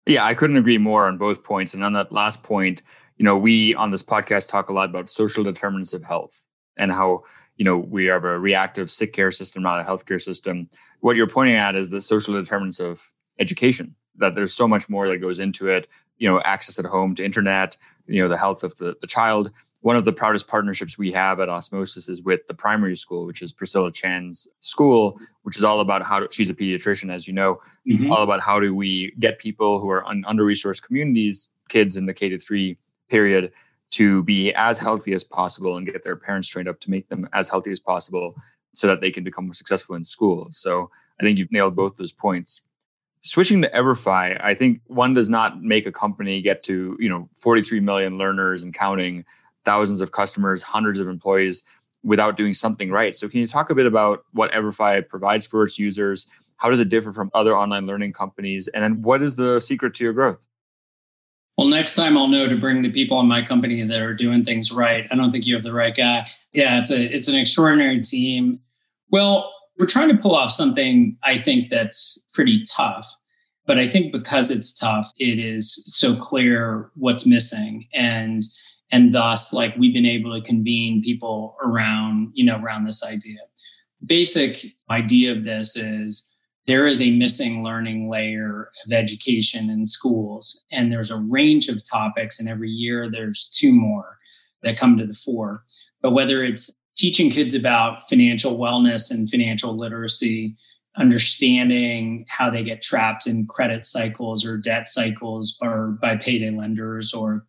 Yeah, 0.07 0.25
I 0.25 0.33
couldn't 0.33 0.57
agree 0.57 0.79
more 0.79 1.07
on 1.07 1.19
both 1.19 1.43
points. 1.43 1.75
And 1.75 1.83
on 1.83 1.93
that 1.93 2.11
last 2.11 2.41
point, 2.41 2.81
you 3.21 3.25
know, 3.25 3.37
we 3.37 3.75
on 3.75 3.91
this 3.91 4.01
podcast 4.01 4.49
talk 4.49 4.69
a 4.69 4.73
lot 4.73 4.89
about 4.89 5.07
social 5.07 5.43
determinants 5.43 5.93
of 5.93 6.03
health 6.03 6.43
and 6.75 6.91
how, 6.91 7.21
you 7.55 7.63
know, 7.63 7.77
we 7.77 8.07
have 8.07 8.23
a 8.23 8.39
reactive 8.39 8.89
sick 8.89 9.13
care 9.13 9.29
system, 9.29 9.61
not 9.61 9.79
a 9.79 9.83
healthcare 9.83 10.19
system. 10.19 10.67
What 11.01 11.15
you're 11.15 11.27
pointing 11.27 11.53
at 11.53 11.75
is 11.75 11.91
the 11.91 12.01
social 12.01 12.33
determinants 12.33 12.79
of 12.79 13.11
education, 13.37 13.93
that 14.15 14.33
there's 14.33 14.55
so 14.55 14.67
much 14.67 14.89
more 14.89 15.07
that 15.07 15.19
goes 15.19 15.37
into 15.37 15.67
it, 15.67 15.87
you 16.17 16.27
know, 16.27 16.41
access 16.41 16.79
at 16.79 16.85
home 16.85 17.13
to 17.13 17.23
internet, 17.23 17.77
you 18.07 18.23
know, 18.23 18.27
the 18.27 18.39
health 18.39 18.63
of 18.63 18.75
the, 18.77 18.95
the 19.01 19.07
child 19.07 19.51
one 19.81 19.95
of 19.95 20.05
the 20.05 20.13
proudest 20.13 20.47
partnerships 20.47 20.97
we 20.97 21.11
have 21.11 21.39
at 21.39 21.49
Osmosis 21.49 22.07
is 22.07 22.21
with 22.21 22.45
the 22.47 22.53
primary 22.53 22.95
school, 22.95 23.25
which 23.25 23.41
is 23.41 23.51
Priscilla 23.51 23.91
Chan's 23.91 24.47
school, 24.59 25.19
which 25.41 25.57
is 25.57 25.63
all 25.63 25.79
about 25.79 26.03
how 26.03 26.19
to, 26.19 26.27
she's 26.31 26.51
a 26.51 26.53
pediatrician, 26.53 27.11
as 27.11 27.27
you 27.27 27.33
know, 27.33 27.59
mm-hmm. 27.87 28.11
all 28.11 28.21
about 28.21 28.41
how 28.41 28.59
do 28.59 28.75
we 28.75 29.11
get 29.19 29.39
people 29.39 29.79
who 29.79 29.89
are 29.89 30.05
in 30.11 30.23
under 30.25 30.43
resourced 30.43 30.83
communities, 30.83 31.49
kids 31.67 31.97
in 31.97 32.05
the 32.05 32.13
K 32.13 32.29
to 32.29 32.37
three 32.37 32.77
period, 33.11 33.51
to 33.91 34.23
be 34.23 34.53
as 34.53 34.79
healthy 34.79 35.13
as 35.13 35.23
possible 35.23 35.75
and 35.75 35.85
get 35.85 36.01
their 36.01 36.15
parents 36.15 36.47
trained 36.47 36.69
up 36.69 36.79
to 36.79 36.89
make 36.89 37.09
them 37.09 37.27
as 37.33 37.49
healthy 37.49 37.71
as 37.71 37.79
possible 37.79 38.35
so 38.73 38.87
that 38.87 39.01
they 39.01 39.11
can 39.11 39.23
become 39.23 39.45
more 39.45 39.53
successful 39.53 39.95
in 39.95 40.03
school. 40.03 40.47
So 40.51 40.89
I 41.19 41.23
think 41.23 41.37
you've 41.37 41.51
nailed 41.51 41.75
both 41.75 41.97
those 41.97 42.13
points. 42.13 42.61
Switching 43.19 43.61
to 43.61 43.69
Everfi, 43.69 44.39
I 44.41 44.55
think 44.55 44.79
one 44.87 45.13
does 45.13 45.29
not 45.29 45.61
make 45.61 45.85
a 45.85 45.91
company 45.91 46.41
get 46.41 46.63
to, 46.63 46.97
you 46.99 47.09
know, 47.09 47.29
43 47.37 47.81
million 47.81 48.17
learners 48.17 48.63
and 48.63 48.73
counting 48.73 49.25
thousands 49.63 50.01
of 50.01 50.11
customers, 50.11 50.63
hundreds 50.63 50.99
of 50.99 51.07
employees 51.07 51.63
without 52.03 52.37
doing 52.37 52.53
something 52.53 52.89
right. 52.89 53.15
So, 53.15 53.29
can 53.29 53.41
you 53.41 53.47
talk 53.47 53.69
a 53.69 53.75
bit 53.75 53.85
about 53.85 54.23
what 54.31 54.51
Everfi 54.53 55.07
provides 55.07 55.45
for 55.45 55.63
its 55.63 55.77
users? 55.77 56.27
How 56.55 56.71
does 56.71 56.79
it 56.79 56.89
differ 56.89 57.13
from 57.13 57.29
other 57.35 57.55
online 57.55 57.85
learning 57.85 58.13
companies? 58.13 58.67
And 58.69 58.83
then, 58.83 59.03
what 59.03 59.21
is 59.21 59.35
the 59.35 59.59
secret 59.59 59.93
to 59.95 60.03
your 60.03 60.13
growth? 60.13 60.43
Well, 61.61 61.69
next 61.69 61.93
time 61.93 62.17
I'll 62.17 62.27
know 62.27 62.49
to 62.49 62.57
bring 62.57 62.81
the 62.81 62.89
people 62.89 63.19
in 63.19 63.27
my 63.27 63.43
company 63.43 63.83
that 63.83 64.01
are 64.01 64.15
doing 64.15 64.43
things 64.43 64.71
right. 64.71 65.05
I 65.11 65.15
don't 65.15 65.29
think 65.29 65.45
you 65.45 65.53
have 65.53 65.63
the 65.63 65.71
right 65.71 65.95
guy. 65.95 66.25
Yeah, 66.53 66.79
it's 66.79 66.89
a 66.89 67.13
it's 67.13 67.27
an 67.27 67.35
extraordinary 67.35 68.01
team. 68.01 68.59
Well, 69.11 69.53
we're 69.77 69.85
trying 69.85 70.09
to 70.09 70.17
pull 70.17 70.33
off 70.33 70.49
something 70.49 71.15
I 71.23 71.37
think 71.37 71.69
that's 71.69 72.27
pretty 72.33 72.63
tough. 72.63 73.15
But 73.67 73.77
I 73.77 73.87
think 73.87 74.11
because 74.11 74.49
it's 74.49 74.73
tough, 74.73 75.11
it 75.19 75.37
is 75.37 75.85
so 75.85 76.15
clear 76.15 76.89
what's 76.95 77.27
missing. 77.27 77.87
And 77.93 78.41
and 78.91 79.13
thus 79.13 79.53
like 79.53 79.75
we've 79.77 79.93
been 79.93 80.07
able 80.07 80.33
to 80.33 80.41
convene 80.41 81.03
people 81.03 81.55
around 81.63 82.31
you 82.33 82.43
know 82.43 82.57
around 82.57 82.85
this 82.85 83.05
idea 83.05 83.37
basic 84.03 84.65
idea 84.89 85.31
of 85.31 85.43
this 85.43 85.75
is 85.75 86.30
there 86.71 86.87
is 86.87 87.01
a 87.01 87.11
missing 87.11 87.65
learning 87.65 88.09
layer 88.09 88.71
of 88.85 88.93
education 88.93 89.69
in 89.69 89.85
schools 89.85 90.63
and 90.71 90.89
there's 90.89 91.11
a 91.11 91.19
range 91.19 91.67
of 91.67 91.83
topics 91.83 92.39
and 92.39 92.47
every 92.47 92.69
year 92.69 93.09
there's 93.09 93.49
two 93.49 93.73
more 93.73 94.17
that 94.63 94.79
come 94.79 94.97
to 94.97 95.05
the 95.05 95.13
fore. 95.13 95.65
But 96.01 96.11
whether 96.11 96.45
it's 96.45 96.73
teaching 96.95 97.29
kids 97.29 97.55
about 97.55 98.07
financial 98.07 98.57
wellness 98.57 99.11
and 99.11 99.29
financial 99.29 99.75
literacy 99.75 100.55
understanding 100.95 102.25
how 102.29 102.49
they 102.49 102.63
get 102.63 102.81
trapped 102.81 103.27
in 103.27 103.47
credit 103.47 103.85
cycles 103.85 104.45
or 104.45 104.57
debt 104.57 104.87
cycles 104.87 105.57
or 105.61 105.97
by 106.01 106.15
payday 106.15 106.51
lenders 106.51 107.13
or 107.13 107.45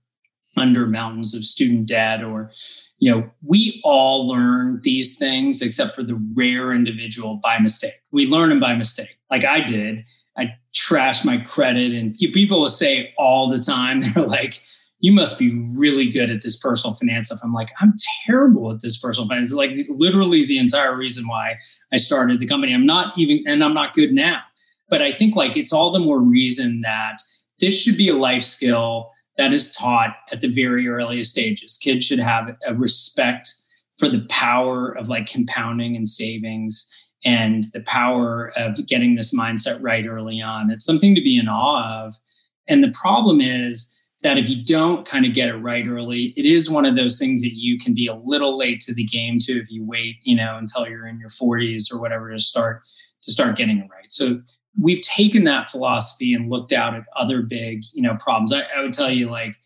under 0.56 0.86
mountains 0.86 1.34
of 1.34 1.44
student 1.44 1.86
debt 1.86 2.22
or 2.22 2.50
you 2.98 3.10
know 3.10 3.28
we 3.44 3.80
all 3.84 4.28
learn 4.28 4.80
these 4.82 5.18
things 5.18 5.62
except 5.62 5.94
for 5.94 6.02
the 6.02 6.20
rare 6.34 6.72
individual 6.72 7.36
by 7.42 7.58
mistake. 7.58 8.00
We 8.10 8.26
learn 8.26 8.50
them 8.50 8.60
by 8.60 8.74
mistake. 8.74 9.18
Like 9.30 9.44
i 9.44 9.60
did. 9.60 10.04
I 10.36 10.54
trashed 10.74 11.24
my 11.24 11.38
credit 11.38 11.92
and 11.92 12.14
people 12.16 12.60
will 12.60 12.68
say 12.68 13.12
all 13.18 13.48
the 13.48 13.58
time. 13.58 14.00
They're 14.14 14.26
like 14.26 14.54
you 15.00 15.10
must 15.10 15.36
be 15.36 15.60
really 15.76 16.08
good 16.08 16.30
at 16.30 16.42
this 16.42 16.56
personal 16.56 16.94
finance 16.94 17.26
stuff. 17.26 17.40
I'm 17.42 17.54
like 17.54 17.70
i'm 17.80 17.94
terrible 18.26 18.70
at 18.72 18.80
this 18.80 18.98
personal 18.98 19.28
finance. 19.28 19.54
Like 19.54 19.72
literally 19.88 20.44
the 20.44 20.58
entire 20.58 20.96
reason 20.96 21.26
why 21.26 21.56
i 21.92 21.96
started 21.96 22.40
the 22.40 22.46
company. 22.46 22.74
I'm 22.74 22.86
not 22.86 23.16
even 23.16 23.42
and 23.46 23.64
i'm 23.64 23.74
not 23.74 23.94
good 23.94 24.12
now. 24.12 24.40
But 24.90 25.00
i 25.00 25.10
think 25.10 25.34
like 25.34 25.56
it's 25.56 25.72
all 25.72 25.90
the 25.90 25.98
more 25.98 26.20
reason 26.20 26.82
that 26.82 27.16
this 27.58 27.80
should 27.80 27.96
be 27.96 28.08
a 28.08 28.16
life 28.16 28.42
skill 28.42 29.10
that 29.38 29.52
is 29.52 29.72
taught 29.72 30.14
at 30.30 30.40
the 30.40 30.48
very 30.48 30.88
earliest 30.88 31.30
stages. 31.30 31.78
Kids 31.82 32.04
should 32.04 32.18
have 32.18 32.56
a 32.66 32.74
respect 32.74 33.48
for 33.98 34.08
the 34.08 34.26
power 34.28 34.92
of 34.92 35.08
like 35.08 35.26
compounding 35.26 35.96
and 35.96 36.08
savings 36.08 36.90
and 37.24 37.64
the 37.72 37.82
power 37.82 38.52
of 38.56 38.76
getting 38.86 39.14
this 39.14 39.34
mindset 39.34 39.78
right 39.80 40.06
early 40.06 40.42
on. 40.42 40.70
It's 40.70 40.84
something 40.84 41.14
to 41.14 41.20
be 41.20 41.38
in 41.38 41.48
awe 41.48 42.04
of. 42.04 42.14
And 42.68 42.82
the 42.82 42.90
problem 42.92 43.40
is 43.40 43.96
that 44.22 44.38
if 44.38 44.48
you 44.48 44.64
don't 44.64 45.06
kind 45.06 45.26
of 45.26 45.32
get 45.32 45.48
it 45.48 45.56
right 45.56 45.86
early, 45.86 46.32
it 46.36 46.44
is 46.44 46.70
one 46.70 46.84
of 46.84 46.96
those 46.96 47.18
things 47.18 47.42
that 47.42 47.54
you 47.54 47.78
can 47.78 47.94
be 47.94 48.06
a 48.06 48.14
little 48.14 48.56
late 48.56 48.80
to 48.82 48.94
the 48.94 49.04
game 49.04 49.38
to 49.40 49.52
if 49.52 49.70
you 49.70 49.84
wait, 49.84 50.16
you 50.22 50.36
know, 50.36 50.56
until 50.56 50.88
you're 50.88 51.06
in 51.06 51.18
your 51.18 51.28
40s 51.28 51.92
or 51.92 52.00
whatever 52.00 52.30
to 52.30 52.38
start 52.38 52.82
to 53.22 53.30
start 53.30 53.56
getting 53.56 53.78
it 53.78 53.88
right. 53.90 54.10
So 54.10 54.40
we've 54.80 55.02
taken 55.02 55.44
that 55.44 55.68
philosophy 55.68 56.32
and 56.32 56.50
looked 56.50 56.72
out 56.72 56.94
at 56.94 57.04
other 57.16 57.42
big, 57.42 57.82
you 57.92 58.02
know, 58.02 58.16
problems. 58.18 58.52
I, 58.52 58.62
I 58.76 58.82
would 58.82 58.92
tell 58.92 59.10
you 59.10 59.30
like 59.30 59.56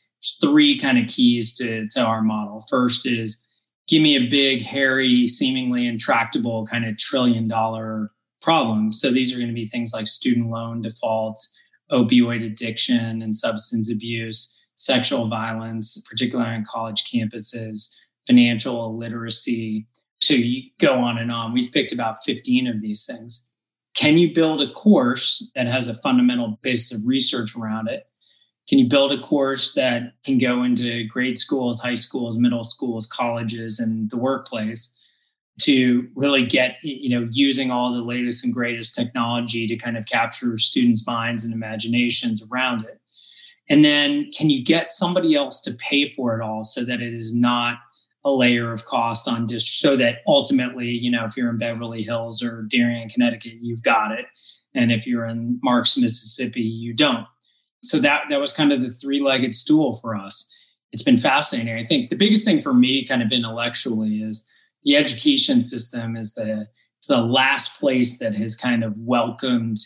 three 0.40 0.78
kind 0.78 0.98
of 0.98 1.06
keys 1.06 1.56
to, 1.58 1.86
to 1.88 2.00
our 2.00 2.22
model. 2.22 2.64
First 2.68 3.06
is 3.06 3.44
give 3.88 4.02
me 4.02 4.16
a 4.16 4.28
big, 4.28 4.62
hairy, 4.62 5.26
seemingly 5.26 5.86
intractable 5.86 6.66
kind 6.66 6.84
of 6.84 6.96
trillion 6.96 7.46
dollar 7.46 8.10
problem. 8.42 8.92
So 8.92 9.10
these 9.10 9.32
are 9.32 9.38
going 9.38 9.48
to 9.48 9.54
be 9.54 9.64
things 9.64 9.92
like 9.94 10.06
student 10.06 10.50
loan 10.50 10.82
defaults, 10.82 11.58
opioid 11.90 12.44
addiction 12.44 13.22
and 13.22 13.34
substance 13.34 13.90
abuse, 13.90 14.52
sexual 14.74 15.28
violence, 15.28 16.04
particularly 16.08 16.50
on 16.50 16.64
college 16.64 17.04
campuses, 17.04 17.94
financial 18.26 18.86
illiteracy. 18.86 19.86
So 20.20 20.34
you 20.34 20.70
go 20.80 20.94
on 20.94 21.18
and 21.18 21.30
on. 21.30 21.52
We've 21.52 21.72
picked 21.72 21.92
about 21.92 22.22
15 22.24 22.66
of 22.66 22.80
these 22.80 23.06
things. 23.06 23.48
Can 23.96 24.18
you 24.18 24.32
build 24.34 24.60
a 24.60 24.70
course 24.72 25.50
that 25.54 25.66
has 25.66 25.88
a 25.88 25.94
fundamental 25.94 26.58
basis 26.62 26.98
of 26.98 27.06
research 27.06 27.56
around 27.56 27.88
it? 27.88 28.06
Can 28.68 28.78
you 28.78 28.88
build 28.88 29.12
a 29.12 29.20
course 29.20 29.74
that 29.74 30.12
can 30.24 30.38
go 30.38 30.64
into 30.64 31.04
grade 31.04 31.38
schools, 31.38 31.80
high 31.80 31.94
schools, 31.94 32.36
middle 32.36 32.64
schools, 32.64 33.06
colleges, 33.06 33.78
and 33.78 34.10
the 34.10 34.18
workplace 34.18 34.94
to 35.62 36.08
really 36.14 36.44
get, 36.44 36.76
you 36.82 37.08
know, 37.08 37.26
using 37.30 37.70
all 37.70 37.92
the 37.92 38.02
latest 38.02 38.44
and 38.44 38.52
greatest 38.52 38.94
technology 38.94 39.66
to 39.66 39.76
kind 39.76 39.96
of 39.96 40.04
capture 40.06 40.58
students' 40.58 41.06
minds 41.06 41.44
and 41.44 41.54
imaginations 41.54 42.46
around 42.50 42.84
it? 42.84 43.00
And 43.70 43.84
then 43.84 44.30
can 44.36 44.50
you 44.50 44.62
get 44.62 44.92
somebody 44.92 45.34
else 45.34 45.60
to 45.62 45.72
pay 45.74 46.04
for 46.06 46.38
it 46.38 46.42
all 46.42 46.64
so 46.64 46.84
that 46.84 47.00
it 47.00 47.14
is 47.14 47.34
not 47.34 47.78
a 48.26 48.30
layer 48.30 48.72
of 48.72 48.84
cost 48.86 49.28
on 49.28 49.46
just 49.46 49.78
so 49.78 49.96
that 49.96 50.16
ultimately, 50.26 50.88
you 50.88 51.08
know, 51.08 51.24
if 51.24 51.36
you're 51.36 51.48
in 51.48 51.58
Beverly 51.58 52.02
Hills 52.02 52.42
or 52.42 52.66
Darien, 52.68 53.08
Connecticut, 53.08 53.54
you've 53.62 53.84
got 53.84 54.10
it. 54.10 54.26
And 54.74 54.90
if 54.90 55.06
you're 55.06 55.26
in 55.26 55.60
Marks, 55.62 55.96
Mississippi, 55.96 56.60
you 56.60 56.92
don't. 56.92 57.24
So 57.84 58.00
that 58.00 58.24
that 58.28 58.40
was 58.40 58.52
kind 58.52 58.72
of 58.72 58.82
the 58.82 58.88
three-legged 58.88 59.54
stool 59.54 59.92
for 59.92 60.16
us. 60.16 60.52
It's 60.90 61.04
been 61.04 61.18
fascinating. 61.18 61.78
I 61.78 61.84
think 61.84 62.10
the 62.10 62.16
biggest 62.16 62.44
thing 62.44 62.60
for 62.60 62.74
me, 62.74 63.06
kind 63.06 63.22
of 63.22 63.30
intellectually, 63.30 64.22
is 64.22 64.50
the 64.82 64.96
education 64.96 65.60
system 65.60 66.16
is 66.16 66.34
the 66.34 66.66
it's 66.98 67.06
the 67.06 67.20
last 67.20 67.78
place 67.78 68.18
that 68.18 68.34
has 68.34 68.56
kind 68.56 68.82
of 68.82 68.98
welcomed 68.98 69.76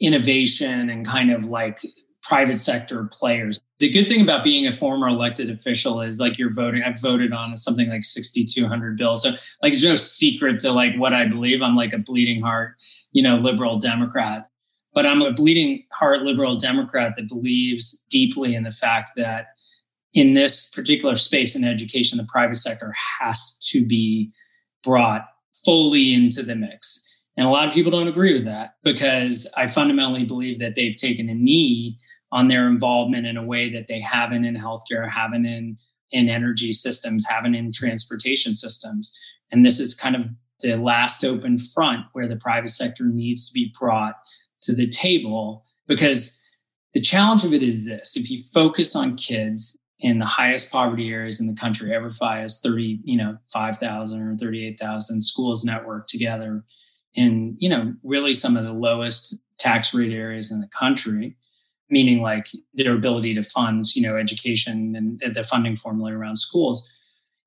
innovation 0.00 0.88
and 0.88 1.04
kind 1.04 1.32
of 1.32 1.46
like 1.46 1.80
private 2.22 2.58
sector 2.58 3.08
players. 3.10 3.60
The 3.78 3.90
good 3.90 4.08
thing 4.08 4.22
about 4.22 4.42
being 4.42 4.66
a 4.66 4.72
former 4.72 5.08
elected 5.08 5.50
official 5.50 6.00
is 6.00 6.18
like 6.18 6.38
you're 6.38 6.52
voting. 6.52 6.82
I've 6.82 7.00
voted 7.00 7.32
on 7.32 7.56
something 7.56 7.88
like 7.88 8.04
6,200 8.04 8.96
bills. 8.96 9.22
So 9.22 9.30
like 9.62 9.72
there's 9.72 9.84
no 9.84 9.96
secret 9.96 10.58
to 10.60 10.72
like 10.72 10.96
what 10.96 11.12
I 11.12 11.26
believe. 11.26 11.62
I'm 11.62 11.76
like 11.76 11.92
a 11.92 11.98
bleeding 11.98 12.40
heart, 12.40 12.76
you 13.12 13.22
know, 13.22 13.36
liberal 13.36 13.78
Democrat. 13.78 14.48
But 14.94 15.04
I'm 15.04 15.20
a 15.20 15.32
bleeding 15.32 15.84
heart 15.92 16.22
liberal 16.22 16.56
Democrat 16.56 17.14
that 17.16 17.28
believes 17.28 18.06
deeply 18.08 18.54
in 18.54 18.62
the 18.62 18.70
fact 18.70 19.10
that 19.16 19.48
in 20.14 20.32
this 20.32 20.70
particular 20.70 21.14
space 21.14 21.54
in 21.54 21.62
education, 21.62 22.16
the 22.16 22.24
private 22.24 22.56
sector 22.56 22.94
has 23.20 23.58
to 23.72 23.86
be 23.86 24.32
brought 24.82 25.26
fully 25.66 26.14
into 26.14 26.42
the 26.42 26.56
mix. 26.56 27.02
And 27.36 27.46
a 27.46 27.50
lot 27.50 27.68
of 27.68 27.74
people 27.74 27.92
don't 27.92 28.08
agree 28.08 28.32
with 28.32 28.46
that 28.46 28.70
because 28.82 29.52
I 29.58 29.66
fundamentally 29.66 30.24
believe 30.24 30.58
that 30.58 30.74
they've 30.74 30.96
taken 30.96 31.28
a 31.28 31.34
knee 31.34 31.98
on 32.32 32.48
their 32.48 32.68
involvement 32.68 33.26
in 33.26 33.36
a 33.36 33.44
way 33.44 33.70
that 33.70 33.86
they 33.88 34.00
haven't 34.00 34.44
in 34.44 34.56
healthcare, 34.56 35.10
haven't 35.10 35.46
in 35.46 35.76
in 36.12 36.28
energy 36.28 36.72
systems, 36.72 37.26
haven't 37.28 37.54
in 37.54 37.72
transportation 37.72 38.54
systems. 38.54 39.12
And 39.50 39.66
this 39.66 39.80
is 39.80 39.94
kind 39.94 40.14
of 40.14 40.26
the 40.60 40.76
last 40.76 41.24
open 41.24 41.58
front 41.58 42.06
where 42.12 42.28
the 42.28 42.36
private 42.36 42.70
sector 42.70 43.04
needs 43.04 43.48
to 43.48 43.54
be 43.54 43.72
brought 43.78 44.14
to 44.62 44.74
the 44.74 44.88
table 44.88 45.64
because 45.86 46.42
the 46.94 47.00
challenge 47.00 47.44
of 47.44 47.52
it 47.52 47.62
is 47.62 47.86
this 47.86 48.16
if 48.16 48.30
you 48.30 48.42
focus 48.54 48.96
on 48.96 49.16
kids 49.16 49.76
in 50.00 50.18
the 50.18 50.26
highest 50.26 50.72
poverty 50.72 51.10
areas 51.12 51.40
in 51.40 51.46
the 51.46 51.54
country 51.54 51.90
everfi 51.90 52.38
has 52.38 52.60
30 52.60 53.00
you 53.04 53.16
know 53.16 53.36
5000 53.52 54.22
or 54.22 54.36
38000 54.36 55.22
schools 55.22 55.64
network 55.64 56.06
together 56.06 56.64
in 57.14 57.54
you 57.58 57.68
know 57.68 57.94
really 58.02 58.32
some 58.32 58.56
of 58.56 58.64
the 58.64 58.72
lowest 58.72 59.40
tax 59.58 59.94
rate 59.94 60.12
areas 60.12 60.50
in 60.50 60.60
the 60.60 60.68
country 60.68 61.36
meaning 61.90 62.20
like 62.20 62.48
their 62.74 62.94
ability 62.94 63.34
to 63.34 63.42
fund, 63.42 63.84
you 63.94 64.02
know, 64.02 64.16
education 64.16 64.94
and 64.96 65.34
the 65.34 65.44
funding 65.44 65.76
formula 65.76 66.12
around 66.12 66.36
schools. 66.36 66.88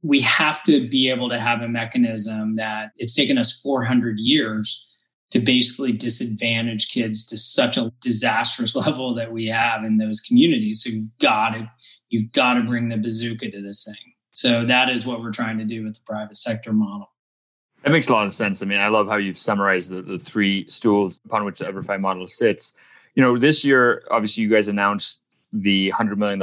We 0.02 0.22
have 0.22 0.64
to 0.64 0.88
be 0.88 1.10
able 1.10 1.30
to 1.30 1.38
have 1.38 1.62
a 1.62 1.68
mechanism 1.68 2.56
that 2.56 2.92
it's 2.98 3.16
taken 3.16 3.38
us 3.38 3.60
400 3.60 4.18
years 4.18 4.86
to 5.32 5.40
basically 5.40 5.92
disadvantage 5.92 6.90
kids 6.90 7.26
to 7.28 7.38
such 7.38 7.78
a 7.78 7.92
disastrous 8.02 8.76
level 8.88 9.14
that 9.16 9.32
we 9.32 9.48
have 9.48 9.84
in 9.84 9.98
those 9.98 10.22
communities. 10.22 10.84
So 10.84 10.90
you've 10.92 11.18
got 11.20 11.50
to 11.52 11.70
you've 12.10 12.32
got 12.32 12.56
to 12.56 12.62
bring 12.62 12.90
the 12.90 12.98
bazooka 12.98 13.52
to 13.52 13.62
this 13.62 13.86
thing. 13.86 14.14
So 14.32 14.66
that 14.66 14.90
is 14.90 15.06
what 15.06 15.22
we're 15.22 15.32
trying 15.32 15.58
to 15.58 15.66
do 15.66 15.84
with 15.84 15.96
the 15.96 16.02
private 16.06 16.38
sector 16.38 16.72
model. 16.72 17.12
That 17.84 17.92
makes 17.92 18.10
a 18.10 18.14
lot 18.14 18.26
of 18.26 18.34
sense. 18.34 18.62
I 18.62 18.66
mean, 18.66 18.80
I 18.80 18.90
love 18.90 19.08
how 19.08 19.16
you've 19.16 19.38
summarized 19.38 19.92
the, 19.92 20.02
the 20.02 20.20
three 20.20 20.68
stools 20.70 21.22
upon 21.26 21.46
which 21.46 21.60
the 21.60 21.66
EverFi 21.66 22.00
model 22.00 22.28
sits 22.28 22.74
you 23.20 23.26
know, 23.26 23.38
this 23.38 23.66
year, 23.66 24.02
obviously, 24.12 24.44
you 24.44 24.50
guys 24.50 24.70
announced 24.70 25.24
the 25.52 25.92
$100 25.92 26.16
million 26.16 26.42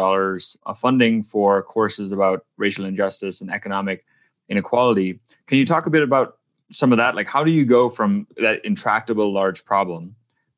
of 0.67 0.79
funding 0.79 1.23
for 1.23 1.63
courses 1.63 2.13
about 2.13 2.45
racial 2.59 2.85
injustice 2.85 3.41
and 3.41 3.51
economic 3.51 4.05
inequality. 4.51 5.19
Can 5.47 5.57
you 5.57 5.65
talk 5.65 5.87
a 5.87 5.91
bit 5.91 6.03
about 6.03 6.37
some 6.71 6.93
of 6.93 6.99
that? 6.99 7.17
Like, 7.17 7.29
how 7.29 7.45
do 7.45 7.51
you 7.51 7.65
go 7.65 7.89
from 7.89 8.27
that 8.37 8.63
intractable 8.63 9.33
large 9.33 9.65
problem 9.65 10.15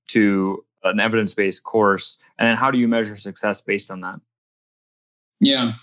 to 0.09 0.65
an 0.83 0.99
evidence 0.99 1.35
based 1.35 1.63
course? 1.63 2.19
And 2.37 2.49
then 2.49 2.57
how 2.57 2.73
do 2.73 2.79
you 2.79 2.89
measure 2.89 3.17
success 3.17 3.61
based 3.61 3.89
on 3.89 4.01
that? 4.01 4.19
Yeah, 5.39 5.75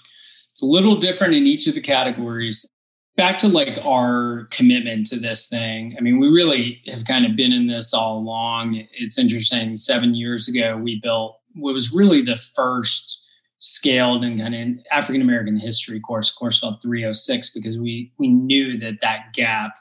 it's 0.52 0.62
a 0.62 0.66
little 0.66 0.98
different 0.98 1.34
in 1.34 1.48
each 1.48 1.66
of 1.68 1.76
the 1.76 1.82
categories 1.82 2.70
back 3.18 3.38
to 3.40 3.48
like 3.48 3.78
our 3.84 4.48
commitment 4.52 5.06
to 5.08 5.20
this 5.20 5.48
thing. 5.48 5.96
I 5.98 6.02
mean, 6.02 6.20
we 6.20 6.28
really 6.28 6.82
have 6.88 7.06
kind 7.06 7.26
of 7.26 7.36
been 7.36 7.54
in 7.54 7.68
this 7.68 7.94
all 7.94 8.18
along. 8.18 8.84
It's 8.94 9.18
interesting. 9.18 9.78
Seven 9.78 10.16
years 10.16 10.48
ago, 10.48 10.78
we 10.78 11.00
built 11.00 11.40
what 11.54 11.74
was 11.74 11.94
really 11.94 12.22
the 12.22 12.36
first 12.36 13.24
scaled 13.60 14.24
and 14.24 14.40
kind 14.40 14.54
of 14.54 14.86
African 14.92 15.22
American 15.22 15.58
history 15.58 16.00
course, 16.00 16.34
course 16.34 16.60
called 16.60 16.82
306, 16.82 17.52
because 17.54 17.78
we 17.78 18.12
we 18.18 18.28
knew 18.28 18.78
that 18.80 19.02
that 19.02 19.34
gap 19.34 19.72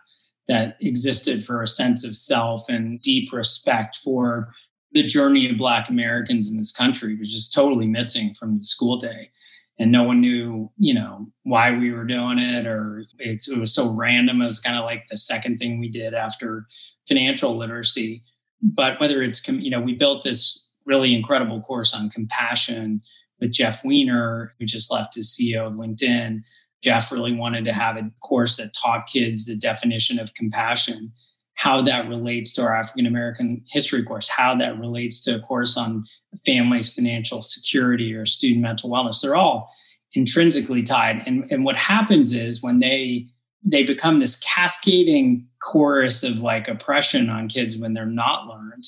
that 0.47 0.77
existed 0.81 1.45
for 1.45 1.63
a 1.63 1.67
sense 1.67 2.05
of 2.05 2.17
self 2.17 2.69
and 2.69 3.01
deep 3.01 3.33
respect 3.33 3.97
for 3.97 4.53
the 4.93 5.03
journey 5.03 5.51
of 5.51 5.59
Black 5.59 5.89
Americans 5.89 6.51
in 6.51 6.57
this 6.57 6.71
country 6.71 7.17
was 7.17 7.33
just 7.33 7.53
totally 7.53 7.87
missing 7.87 8.33
from 8.35 8.57
the 8.57 8.65
school 8.65 8.97
day 8.97 9.31
and 9.79 9.91
no 9.91 10.05
one 10.05 10.21
knew, 10.21 10.71
you 10.79 10.95
know, 10.95 11.27
why 11.43 11.73
we 11.73 11.93
were 11.93 12.05
doing 12.05 12.39
it 12.39 12.67
or 12.67 13.05
it 13.19 13.43
was 13.59 13.75
so 13.75 13.95
random. 13.95 14.41
It 14.41 14.45
was 14.45 14.61
kind 14.61 14.79
of 14.79 14.85
like 14.85 15.07
the 15.09 15.17
second 15.17 15.59
thing 15.59 15.79
we 15.79 15.89
did 15.89 16.15
after 16.15 16.67
financial 17.09 17.57
literacy. 17.57 18.23
But 18.63 19.01
whether 19.01 19.23
it's, 19.23 19.47
you 19.49 19.71
know, 19.71 19.81
we 19.81 19.95
built 19.95 20.23
this 20.23 20.71
really 20.87 21.15
incredible 21.15 21.61
course 21.61 21.95
on 21.95 22.11
compassion 22.11 23.03
with 23.41 23.53
Jeff 23.53 23.85
Weiner, 23.85 24.53
who 24.59 24.65
just 24.65 24.93
left 24.93 25.17
as 25.17 25.37
CEO 25.37 25.67
of 25.67 25.75
LinkedIn. 25.75 26.43
Jeff 26.83 27.11
really 27.11 27.35
wanted 27.35 27.65
to 27.65 27.73
have 27.73 27.97
a 27.97 28.11
course 28.23 28.57
that 28.57 28.75
taught 28.75 29.07
kids 29.07 29.47
the 29.47 29.57
definition 29.57 30.19
of 30.19 30.35
compassion 30.35 31.13
how 31.55 31.81
that 31.83 32.09
relates 32.09 32.53
to 32.55 32.63
our 32.63 32.75
African 32.75 33.07
American 33.07 33.63
history 33.69 34.03
course, 34.03 34.29
how 34.29 34.55
that 34.57 34.79
relates 34.79 35.23
to 35.25 35.37
a 35.37 35.41
course 35.41 35.77
on 35.77 36.05
families' 36.45 36.93
financial 36.95 37.43
security 37.43 38.15
or 38.15 38.27
student 38.27 38.61
mental 38.61 38.91
wellness. 38.91 39.23
They're 39.23 39.37
all 39.37 39.71
intrinsically 40.15 40.83
tied. 40.83 41.23
And, 41.27 41.51
and 41.51 41.65
what 41.65 41.77
happens 41.77 42.33
is 42.33 42.63
when 42.63 42.79
they 42.79 43.29
they 43.67 43.83
become 43.83 44.21
this 44.21 44.39
cascading 44.41 45.47
chorus 45.63 46.23
of 46.23 46.41
like 46.41 46.69
oppression 46.69 47.31
on 47.31 47.49
kids 47.49 47.79
when 47.79 47.95
they're 47.95 48.05
not 48.05 48.47
learned. 48.47 48.85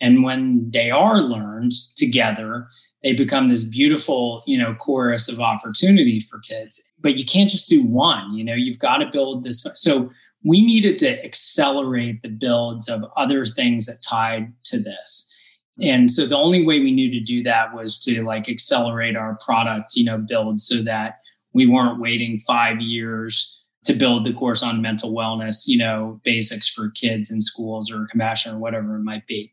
And 0.00 0.24
when 0.24 0.68
they 0.72 0.90
are 0.90 1.20
learned 1.20 1.70
together, 1.96 2.66
they 3.02 3.12
become 3.12 3.48
this 3.48 3.64
beautiful, 3.64 4.42
you 4.46 4.58
know, 4.58 4.74
chorus 4.74 5.28
of 5.28 5.40
opportunity 5.40 6.18
for 6.18 6.40
kids. 6.40 6.82
But 6.98 7.16
you 7.16 7.24
can't 7.24 7.48
just 7.48 7.68
do 7.68 7.84
one, 7.84 8.34
you 8.34 8.42
know, 8.44 8.54
you've 8.54 8.80
got 8.80 8.98
to 8.98 9.06
build 9.06 9.44
this. 9.44 9.64
So 9.74 10.10
we 10.44 10.64
needed 10.64 10.98
to 10.98 11.24
accelerate 11.24 12.22
the 12.22 12.28
builds 12.28 12.88
of 12.88 13.04
other 13.16 13.44
things 13.44 13.86
that 13.86 14.02
tied 14.02 14.52
to 14.64 14.78
this. 14.78 15.32
And 15.80 16.10
so 16.10 16.26
the 16.26 16.36
only 16.36 16.64
way 16.64 16.80
we 16.80 16.92
knew 16.92 17.10
to 17.10 17.20
do 17.20 17.42
that 17.42 17.74
was 17.74 17.98
to 18.04 18.22
like 18.24 18.48
accelerate 18.48 19.16
our 19.16 19.38
product, 19.44 19.94
you 19.94 20.04
know, 20.04 20.18
build 20.18 20.60
so 20.60 20.82
that 20.82 21.18
we 21.52 21.66
weren't 21.66 22.00
waiting 22.00 22.38
five 22.38 22.80
years 22.80 23.64
to 23.84 23.92
build 23.92 24.24
the 24.24 24.32
course 24.32 24.62
on 24.62 24.82
mental 24.82 25.12
wellness, 25.12 25.66
you 25.66 25.78
know, 25.78 26.20
basics 26.24 26.68
for 26.68 26.90
kids 26.90 27.30
in 27.30 27.40
schools 27.40 27.90
or 27.90 28.06
compassion 28.10 28.54
or 28.54 28.58
whatever 28.58 28.96
it 28.96 29.02
might 29.02 29.26
be. 29.26 29.52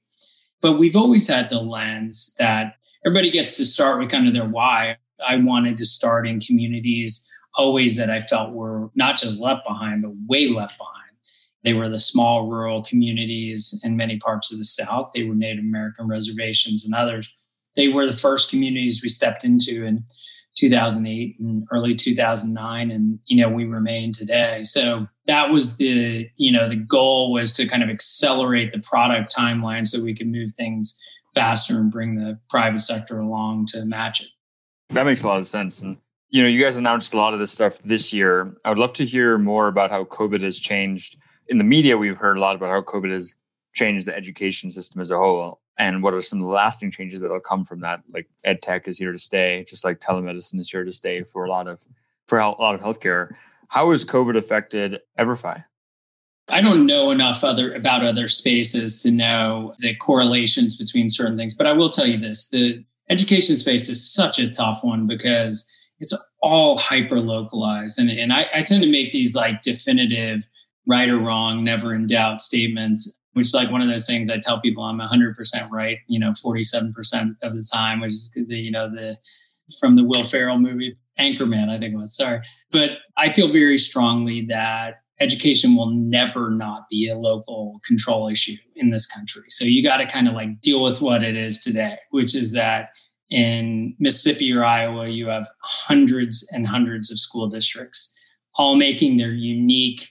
But 0.61 0.79
we've 0.79 0.95
always 0.95 1.27
had 1.27 1.49
the 1.49 1.59
lens 1.59 2.35
that 2.39 2.75
everybody 3.05 3.29
gets 3.29 3.57
to 3.57 3.65
start 3.65 3.99
with 3.99 4.09
kind 4.09 4.27
of 4.27 4.33
their 4.33 4.47
why. 4.47 4.97
I 5.27 5.37
wanted 5.37 5.77
to 5.77 5.85
start 5.85 6.27
in 6.27 6.39
communities 6.39 7.29
always 7.55 7.97
that 7.97 8.09
I 8.09 8.19
felt 8.19 8.53
were 8.53 8.89
not 8.95 9.17
just 9.17 9.39
left 9.39 9.65
behind, 9.67 10.01
but 10.01 10.11
way 10.27 10.49
left 10.49 10.77
behind. 10.77 10.93
They 11.63 11.73
were 11.73 11.89
the 11.89 11.99
small 11.99 12.47
rural 12.47 12.83
communities 12.83 13.79
in 13.83 13.95
many 13.95 14.17
parts 14.17 14.51
of 14.51 14.59
the 14.59 14.65
South. 14.65 15.11
They 15.13 15.23
were 15.23 15.35
Native 15.35 15.63
American 15.63 16.07
reservations 16.07 16.83
and 16.83 16.93
others. 16.93 17.33
They 17.75 17.87
were 17.87 18.05
the 18.05 18.13
first 18.13 18.49
communities 18.49 19.01
we 19.01 19.09
stepped 19.09 19.43
into 19.43 19.85
in 19.85 20.03
2008 20.55 21.39
and 21.39 21.67
early 21.71 21.95
2009 21.95 22.91
and 22.91 23.19
you 23.25 23.41
know 23.41 23.49
we 23.49 23.65
remain 23.65 24.11
today 24.11 24.63
so 24.63 25.07
that 25.25 25.49
was 25.49 25.77
the 25.77 26.29
you 26.37 26.51
know 26.51 26.69
the 26.69 26.75
goal 26.75 27.33
was 27.33 27.51
to 27.53 27.65
kind 27.65 27.81
of 27.81 27.89
accelerate 27.89 28.71
the 28.71 28.79
product 28.79 29.35
timeline 29.35 29.87
so 29.87 30.03
we 30.03 30.13
could 30.13 30.27
move 30.27 30.51
things 30.51 30.99
faster 31.33 31.79
and 31.79 31.91
bring 31.91 32.15
the 32.15 32.39
private 32.49 32.81
sector 32.81 33.19
along 33.19 33.65
to 33.65 33.83
match 33.85 34.21
it 34.21 34.27
that 34.89 35.05
makes 35.05 35.23
a 35.23 35.27
lot 35.27 35.39
of 35.39 35.47
sense 35.47 35.81
and 35.81 35.97
you 36.33 36.41
know 36.41 36.49
you 36.49 36.61
guys 36.61 36.75
announced 36.77 37.13
a 37.13 37.17
lot 37.17 37.33
of 37.33 37.39
this 37.39 37.53
stuff 37.53 37.79
this 37.79 38.11
year 38.11 38.53
i 38.65 38.69
would 38.69 38.77
love 38.77 38.93
to 38.93 39.05
hear 39.05 39.37
more 39.37 39.67
about 39.69 39.89
how 39.89 40.03
covid 40.03 40.41
has 40.41 40.59
changed 40.59 41.17
in 41.47 41.57
the 41.57 41.63
media, 41.63 41.97
we've 41.97 42.17
heard 42.17 42.37
a 42.37 42.39
lot 42.39 42.55
about 42.55 42.69
how 42.69 42.81
COVID 42.81 43.11
has 43.11 43.35
changed 43.73 44.07
the 44.07 44.15
education 44.15 44.69
system 44.69 45.01
as 45.01 45.11
a 45.11 45.17
whole. 45.17 45.61
And 45.77 46.03
what 46.03 46.13
are 46.13 46.21
some 46.21 46.39
of 46.39 46.45
the 46.45 46.51
lasting 46.51 46.91
changes 46.91 47.19
that 47.21 47.31
will 47.31 47.39
come 47.39 47.63
from 47.63 47.81
that? 47.81 48.01
Like 48.13 48.29
ed 48.43 48.61
tech 48.61 48.87
is 48.87 48.97
here 48.97 49.11
to 49.11 49.17
stay, 49.17 49.65
just 49.67 49.83
like 49.83 49.99
telemedicine 49.99 50.59
is 50.59 50.69
here 50.69 50.83
to 50.83 50.91
stay 50.91 51.23
for 51.23 51.45
a 51.45 51.49
lot 51.49 51.67
of 51.67 51.85
for 52.27 52.39
a 52.39 52.49
lot 52.49 52.75
of 52.75 52.81
healthcare. 52.81 53.33
How 53.69 53.89
has 53.91 54.05
COVID 54.05 54.37
affected 54.37 54.99
Everfi? 55.19 55.63
I 56.49 56.61
don't 56.61 56.85
know 56.85 57.09
enough 57.09 57.43
other 57.43 57.73
about 57.73 58.05
other 58.05 58.27
spaces 58.27 59.01
to 59.01 59.11
know 59.11 59.73
the 59.79 59.95
correlations 59.95 60.77
between 60.77 61.09
certain 61.09 61.37
things, 61.37 61.55
but 61.55 61.65
I 61.65 61.73
will 61.73 61.89
tell 61.89 62.05
you 62.05 62.19
this: 62.19 62.49
the 62.49 62.83
education 63.09 63.55
space 63.55 63.89
is 63.89 64.07
such 64.07 64.37
a 64.37 64.49
tough 64.49 64.83
one 64.83 65.07
because 65.07 65.72
it's 66.03 66.27
all 66.41 66.77
hyper 66.77 67.19
localized, 67.19 67.97
and 67.97 68.09
and 68.09 68.31
I, 68.31 68.45
I 68.53 68.61
tend 68.61 68.83
to 68.83 68.91
make 68.91 69.11
these 69.11 69.35
like 69.35 69.61
definitive 69.61 70.47
right 70.87 71.09
or 71.09 71.17
wrong, 71.17 71.63
never 71.63 71.93
in 71.93 72.05
doubt 72.05 72.41
statements, 72.41 73.13
which 73.33 73.47
is 73.47 73.53
like 73.53 73.71
one 73.71 73.81
of 73.81 73.87
those 73.87 74.05
things 74.05 74.29
I 74.29 74.37
tell 74.37 74.59
people 74.59 74.83
I'm 74.83 74.99
100% 74.99 75.35
right, 75.71 75.97
you 76.07 76.19
know, 76.19 76.31
47% 76.31 77.35
of 77.41 77.53
the 77.53 77.67
time, 77.71 78.01
which 78.01 78.11
is 78.11 78.31
the, 78.33 78.55
you 78.55 78.71
know, 78.71 78.89
the, 78.89 79.17
from 79.79 79.95
the 79.95 80.03
Will 80.03 80.23
Ferrell 80.23 80.59
movie, 80.59 80.97
Anchorman, 81.19 81.69
I 81.69 81.79
think 81.79 81.93
it 81.93 81.97
was, 81.97 82.15
sorry. 82.15 82.41
But 82.71 82.91
I 83.17 83.31
feel 83.31 83.51
very 83.51 83.77
strongly 83.77 84.45
that 84.47 84.95
education 85.19 85.75
will 85.75 85.91
never 85.91 86.49
not 86.49 86.89
be 86.89 87.07
a 87.07 87.15
local 87.15 87.79
control 87.85 88.27
issue 88.27 88.57
in 88.75 88.89
this 88.89 89.07
country. 89.07 89.43
So 89.49 89.63
you 89.63 89.83
got 89.83 89.97
to 89.97 90.05
kind 90.05 90.27
of 90.27 90.33
like 90.33 90.59
deal 90.61 90.83
with 90.83 91.01
what 91.01 91.23
it 91.23 91.35
is 91.35 91.61
today, 91.61 91.97
which 92.11 92.35
is 92.35 92.51
that 92.53 92.89
in 93.33 93.95
Mississippi 93.97 94.53
or 94.53 94.63
Iowa, 94.63 95.07
you 95.07 95.27
have 95.27 95.47
hundreds 95.61 96.47
and 96.51 96.67
hundreds 96.67 97.11
of 97.11 97.19
school 97.19 97.47
districts 97.49 98.13
all 98.55 98.75
making 98.75 99.17
their 99.17 99.31
unique 99.31 100.07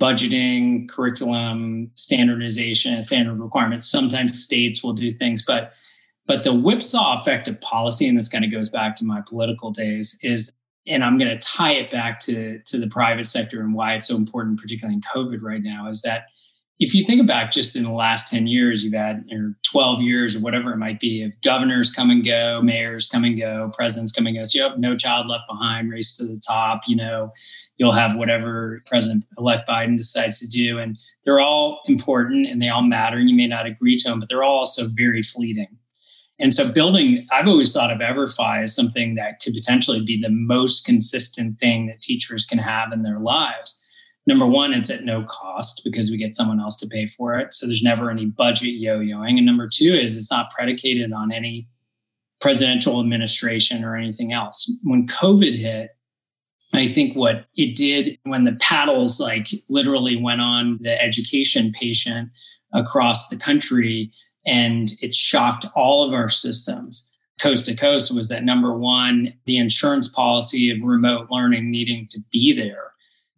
budgeting, 0.00 0.88
curriculum, 0.88 1.90
standardization, 1.96 2.94
and 2.94 3.04
standard 3.04 3.38
requirements. 3.38 3.90
Sometimes 3.90 4.42
states 4.42 4.82
will 4.82 4.94
do 4.94 5.10
things, 5.10 5.44
but 5.44 5.74
but 6.26 6.44
the 6.44 6.54
whipsaw 6.54 7.20
effect 7.20 7.46
of 7.46 7.60
policy, 7.60 8.08
and 8.08 8.16
this 8.16 8.28
kind 8.28 8.44
of 8.44 8.50
goes 8.50 8.70
back 8.70 8.94
to 8.96 9.04
my 9.04 9.20
political 9.28 9.70
days, 9.70 10.18
is 10.22 10.50
and 10.86 11.04
I'm 11.04 11.18
going 11.18 11.30
to 11.30 11.38
tie 11.38 11.72
it 11.72 11.90
back 11.90 12.20
to 12.20 12.58
to 12.58 12.78
the 12.78 12.88
private 12.88 13.26
sector 13.26 13.60
and 13.60 13.74
why 13.74 13.94
it's 13.94 14.08
so 14.08 14.16
important, 14.16 14.58
particularly 14.58 14.94
in 14.94 15.02
COVID 15.02 15.42
right 15.42 15.62
now, 15.62 15.88
is 15.88 16.00
that 16.02 16.24
if 16.82 16.96
you 16.96 17.04
think 17.04 17.22
about 17.22 17.52
just 17.52 17.76
in 17.76 17.84
the 17.84 17.92
last 17.92 18.28
10 18.28 18.48
years, 18.48 18.82
you've 18.82 18.92
had 18.92 19.24
or 19.30 19.54
12 19.70 20.02
years 20.02 20.34
or 20.34 20.40
whatever 20.40 20.72
it 20.72 20.78
might 20.78 20.98
be, 20.98 21.22
of 21.22 21.32
governors 21.40 21.92
come 21.92 22.10
and 22.10 22.24
go, 22.24 22.60
mayors 22.60 23.08
come 23.08 23.22
and 23.22 23.38
go, 23.38 23.70
presidents 23.72 24.10
come 24.10 24.26
and 24.26 24.36
go. 24.36 24.42
So 24.42 24.58
you 24.58 24.68
have 24.68 24.80
no 24.80 24.96
child 24.96 25.28
left 25.28 25.44
behind, 25.48 25.92
race 25.92 26.12
to 26.16 26.24
the 26.24 26.42
top, 26.44 26.82
you 26.88 26.96
know, 26.96 27.32
you'll 27.76 27.92
have 27.92 28.16
whatever 28.16 28.82
President 28.86 29.24
elect 29.38 29.68
Biden 29.68 29.96
decides 29.96 30.40
to 30.40 30.48
do. 30.48 30.80
And 30.80 30.98
they're 31.24 31.38
all 31.38 31.82
important 31.86 32.46
and 32.46 32.60
they 32.60 32.68
all 32.68 32.82
matter. 32.82 33.16
And 33.16 33.30
you 33.30 33.36
may 33.36 33.46
not 33.46 33.64
agree 33.64 33.96
to 33.98 34.08
them, 34.08 34.18
but 34.18 34.28
they're 34.28 34.42
all 34.42 34.58
also 34.58 34.86
very 34.96 35.22
fleeting. 35.22 35.78
And 36.40 36.52
so 36.52 36.72
building, 36.72 37.28
I've 37.30 37.46
always 37.46 37.72
thought 37.72 37.92
of 37.92 38.00
Everfi 38.00 38.64
as 38.64 38.74
something 38.74 39.14
that 39.14 39.38
could 39.40 39.54
potentially 39.54 40.04
be 40.04 40.20
the 40.20 40.30
most 40.30 40.84
consistent 40.84 41.60
thing 41.60 41.86
that 41.86 42.00
teachers 42.00 42.44
can 42.44 42.58
have 42.58 42.92
in 42.92 43.04
their 43.04 43.18
lives 43.20 43.82
number 44.26 44.46
one, 44.46 44.72
it's 44.72 44.90
at 44.90 45.04
no 45.04 45.24
cost 45.24 45.82
because 45.84 46.10
we 46.10 46.16
get 46.16 46.34
someone 46.34 46.60
else 46.60 46.76
to 46.78 46.86
pay 46.86 47.06
for 47.06 47.38
it. 47.38 47.54
So 47.54 47.66
there's 47.66 47.82
never 47.82 48.10
any 48.10 48.26
budget 48.26 48.74
yo 48.74 49.00
yoing. 49.00 49.36
And 49.36 49.46
number 49.46 49.68
two 49.72 49.94
is 49.94 50.16
it's 50.16 50.30
not 50.30 50.50
predicated 50.50 51.12
on 51.12 51.32
any 51.32 51.68
presidential 52.40 53.00
administration 53.00 53.84
or 53.84 53.96
anything 53.96 54.32
else. 54.32 54.78
When 54.82 55.06
COVID 55.06 55.56
hit, 55.56 55.90
I 56.74 56.88
think 56.88 57.14
what 57.14 57.46
it 57.56 57.76
did 57.76 58.18
when 58.24 58.44
the 58.44 58.56
paddles 58.60 59.20
like 59.20 59.48
literally 59.68 60.16
went 60.16 60.40
on 60.40 60.78
the 60.80 61.00
education 61.00 61.70
patient 61.72 62.30
across 62.72 63.28
the 63.28 63.36
country 63.36 64.10
and 64.46 64.90
it 65.00 65.14
shocked 65.14 65.66
all 65.76 66.04
of 66.04 66.12
our 66.12 66.28
systems 66.28 67.12
coast 67.42 67.66
to 67.66 67.74
coast 67.74 68.14
was 68.14 68.28
that 68.28 68.44
number 68.44 68.76
one, 68.76 69.34
the 69.46 69.56
insurance 69.56 70.08
policy 70.08 70.70
of 70.70 70.82
remote 70.82 71.28
learning 71.30 71.70
needing 71.70 72.06
to 72.10 72.20
be 72.30 72.52
there 72.52 72.91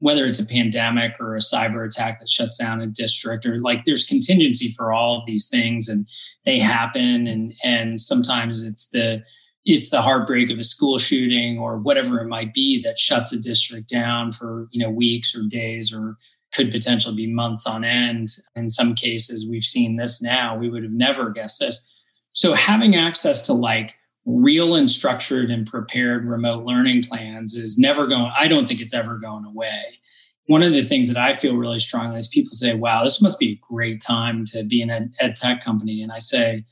whether 0.05 0.27
it's 0.27 0.39
a 0.39 0.47
pandemic 0.47 1.19
or 1.19 1.35
a 1.35 1.39
cyber 1.39 1.87
attack 1.87 2.21
that 2.21 2.29
shuts 2.29 2.59
down 2.59 2.83
a 2.83 2.87
district 2.87 3.47
or 3.47 3.59
like 3.63 3.87
there's 3.87 4.07
contingency 4.07 4.71
for 4.77 4.93
all 4.93 5.19
of 5.19 5.25
these 5.25 5.49
things 5.49 5.89
and 5.89 6.07
they 6.45 6.59
mm-hmm. 6.59 6.69
happen 6.69 7.27
and 7.27 7.55
and 7.65 7.99
sometimes 7.99 8.65
it's 8.65 8.91
the 8.91 9.23
it's 9.65 9.89
the 9.89 10.03
heartbreak 10.03 10.51
of 10.51 10.59
a 10.59 10.63
school 10.63 10.99
shooting 10.99 11.59
or 11.59 11.79
whatever 11.79 12.21
it 12.21 12.29
might 12.29 12.53
be 12.53 12.83
that 12.83 12.99
shuts 12.99 13.33
a 13.33 13.41
district 13.41 13.89
down 13.89 14.31
for 14.31 14.69
you 14.73 14.85
know 14.85 14.91
weeks 14.91 15.35
or 15.35 15.49
days 15.49 15.91
or 15.91 16.17
could 16.53 16.71
potentially 16.71 17.17
be 17.17 17.27
months 17.27 17.67
on 17.67 17.83
end. 17.83 18.29
In 18.55 18.69
some 18.69 18.95
cases 18.95 19.49
we've 19.49 19.65
seen 19.65 19.97
this 19.97 20.23
now. 20.23 20.55
We 20.55 20.69
would 20.69 20.83
have 20.83 20.93
never 20.93 21.31
guessed 21.31 21.61
this. 21.61 21.91
So 22.35 22.53
having 22.53 22.95
access 22.95 23.47
to 23.47 23.55
like 23.55 23.97
real 24.27 24.75
and 24.75 24.89
structured 24.89 25.51
and 25.51 25.67
prepared 25.67 26.25
remote 26.25 26.65
learning 26.65 27.03
plans 27.03 27.55
is 27.55 27.79
never 27.79 28.07
going 28.07 28.31
i 28.37 28.49
don't 28.49 28.67
think 28.67 28.81
it's 28.81 28.95
ever 28.95 29.19
going 29.19 29.45
away. 29.45 29.83
One 30.47 30.63
of 30.63 30.73
the 30.73 30.83
things 30.83 31.13
that 31.13 31.23
i 31.23 31.35
feel 31.35 31.57
really 31.57 31.79
strongly 31.79 32.19
is 32.19 32.29
people 32.29 32.53
say 32.53 32.75
wow 32.75 33.05
this 33.05 33.23
must 33.23 33.39
be 33.39 33.53
a 33.53 33.61
great 33.67 34.01
time 34.01 34.45
to 34.47 34.65
be 34.65 34.81
in 34.81 34.91
an 34.91 35.13
ed, 35.21 35.31
ed 35.31 35.37
tech 35.37 35.65
company. 35.65 36.03
And 36.03 36.13
i 36.13 36.19
say 36.19 36.65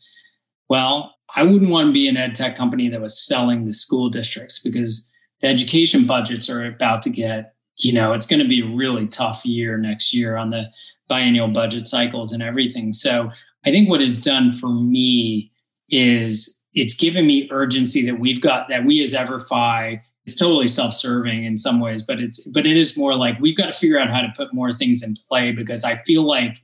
well 0.69 1.15
i 1.35 1.43
wouldn't 1.43 1.71
want 1.71 1.89
to 1.89 1.93
be 1.93 2.09
an 2.09 2.17
ed 2.17 2.35
tech 2.35 2.57
company 2.57 2.89
that 2.89 3.01
was 3.01 3.27
selling 3.27 3.65
the 3.65 3.73
school 3.73 4.09
districts 4.09 4.63
because 4.63 5.11
the 5.41 5.49
education 5.49 6.07
budgets 6.07 6.49
are 6.49 6.65
about 6.65 7.03
to 7.03 7.11
get 7.11 7.55
you 7.79 7.93
know 7.93 8.13
it's 8.15 8.27
going 8.27 8.43
to 8.43 8.49
be 8.49 8.63
a 8.63 8.77
really 8.77 9.07
tough 9.07 9.45
year 9.45 9.77
next 9.77 10.15
year 10.15 10.37
on 10.37 10.51
the 10.51 10.71
biennial 11.09 11.49
budget 11.49 11.87
cycles 11.87 12.33
and 12.33 12.43
everything. 12.43 12.95
So 12.95 13.31
i 13.67 13.71
think 13.71 13.91
what 13.91 14.01
it's 14.01 14.19
done 14.19 14.53
for 14.53 14.71
me 14.71 15.53
is 15.91 16.62
it's 16.75 16.95
given 16.95 17.27
me 17.27 17.49
urgency 17.51 18.05
that 18.07 18.19
we've 18.19 18.41
got 18.41 18.69
that 18.69 18.85
we 18.85 19.03
as 19.03 19.15
Everfi 19.15 20.01
it's 20.25 20.37
totally 20.37 20.69
self-serving 20.69 21.45
in 21.45 21.57
some 21.57 21.81
ways, 21.81 22.03
but 22.03 22.21
it's 22.21 22.47
but 22.49 22.67
it 22.67 22.77
is 22.77 22.97
more 22.97 23.15
like 23.15 23.41
we've 23.41 23.57
got 23.57 23.73
to 23.73 23.79
figure 23.79 23.99
out 23.99 24.11
how 24.11 24.21
to 24.21 24.33
put 24.37 24.55
more 24.55 24.73
things 24.73 25.03
in 25.03 25.15
play 25.29 25.53
because 25.53 25.85
I 25.85 25.97
feel 25.97 26.23
like 26.23 26.59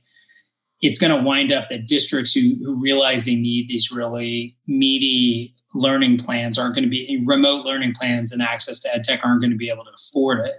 it's 0.81 0.97
going 0.97 1.15
to 1.15 1.21
wind 1.21 1.51
up 1.51 1.67
that 1.67 1.85
districts 1.85 2.33
who 2.33 2.55
who 2.63 2.75
realize 2.75 3.25
they 3.25 3.35
need 3.35 3.67
these 3.67 3.91
really 3.91 4.55
meaty 4.67 5.55
learning 5.75 6.17
plans 6.17 6.57
aren't 6.57 6.73
going 6.73 6.85
to 6.85 6.89
be 6.89 7.21
remote 7.25 7.65
learning 7.65 7.93
plans 7.93 8.31
and 8.31 8.41
access 8.41 8.79
to 8.79 8.95
ed 8.95 9.03
tech 9.03 9.19
aren't 9.23 9.41
going 9.41 9.51
to 9.51 9.57
be 9.57 9.69
able 9.69 9.83
to 9.83 9.91
afford 9.95 10.45
it. 10.45 10.55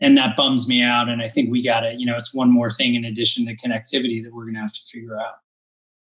And 0.00 0.18
that 0.18 0.36
bums 0.36 0.68
me 0.68 0.82
out 0.82 1.08
and 1.08 1.22
i 1.22 1.28
think 1.28 1.48
we 1.48 1.62
got 1.62 1.80
to 1.80 1.94
you 1.96 2.04
know 2.04 2.16
it's 2.16 2.34
one 2.34 2.50
more 2.50 2.70
thing 2.70 2.96
in 2.96 3.04
addition 3.04 3.46
to 3.46 3.56
connectivity 3.56 4.22
that 4.24 4.34
we're 4.34 4.44
going 4.44 4.54
to 4.54 4.60
have 4.60 4.72
to 4.72 4.82
figure 4.84 5.16
out. 5.16 5.34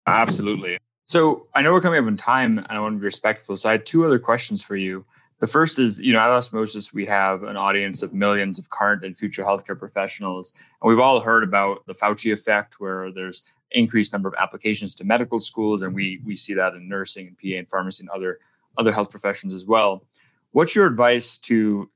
Absolutely 0.07 0.79
so 1.11 1.49
I 1.57 1.63
know 1.63 1.73
we're 1.73 1.81
coming 1.81 2.01
up 2.01 2.07
in 2.07 2.17
time 2.17 2.59
and 2.59 2.69
I 2.71 2.79
want 2.79 2.95
to 2.95 3.01
be 3.01 3.05
respectful. 3.05 3.57
So 3.57 3.69
I 3.69 3.73
had 3.73 3.85
two 3.85 4.05
other 4.05 4.21
questions 4.21 4.63
for 4.63 4.77
you. 4.77 5.05
The 5.41 5.49
first 5.49 5.81
is, 5.81 6.01
you 6.01 6.13
know, 6.13 6.21
at 6.21 6.31
Osmosis, 6.31 6.95
we 6.95 7.05
have 7.07 7.43
an 7.43 7.57
audience 7.57 8.05
of 8.05 8.15
millions 8.15 8.61
of 8.61 8.71
current 8.71 9.05
and 9.05 9.19
future 9.19 9.43
healthcare 9.43 9.77
professionals. 9.77 10.53
And 10.81 10.89
we've 10.89 11.01
all 11.01 11.19
heard 11.19 11.43
about 11.43 11.85
the 11.87 11.95
Fauci 11.95 12.33
effect, 12.33 12.79
where 12.79 13.11
there's 13.11 13.43
increased 13.73 14.13
number 14.13 14.29
of 14.29 14.37
applications 14.39 14.95
to 14.95 15.05
medical 15.05 15.41
schools. 15.41 15.83
And 15.83 15.97
we 15.97 16.21
we 16.25 16.37
see 16.37 16.55
that 16.55 16.75
in 16.75 16.89
nursing 16.89 17.27
and 17.27 17.37
PA 17.37 17.59
and 17.59 17.69
pharmacy 17.69 18.05
and 18.05 18.11
other 18.11 18.39
other 18.79 18.93
health 18.93 19.11
professions 19.11 19.53
as 19.53 19.67
well. 19.67 20.05
What's 20.53 20.77
your 20.77 20.87
advice 20.87 21.39
to 21.39 21.91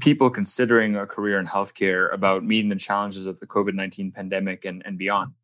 people 0.00 0.30
considering 0.30 0.96
a 0.96 1.06
career 1.06 1.38
in 1.38 1.46
healthcare 1.46 2.12
about 2.12 2.44
meeting 2.44 2.70
the 2.70 2.74
challenges 2.74 3.24
of 3.24 3.38
the 3.38 3.46
COVID 3.46 3.74
19 3.74 4.10
pandemic 4.10 4.64
and, 4.64 4.82
and 4.84 4.98
beyond? 4.98 5.34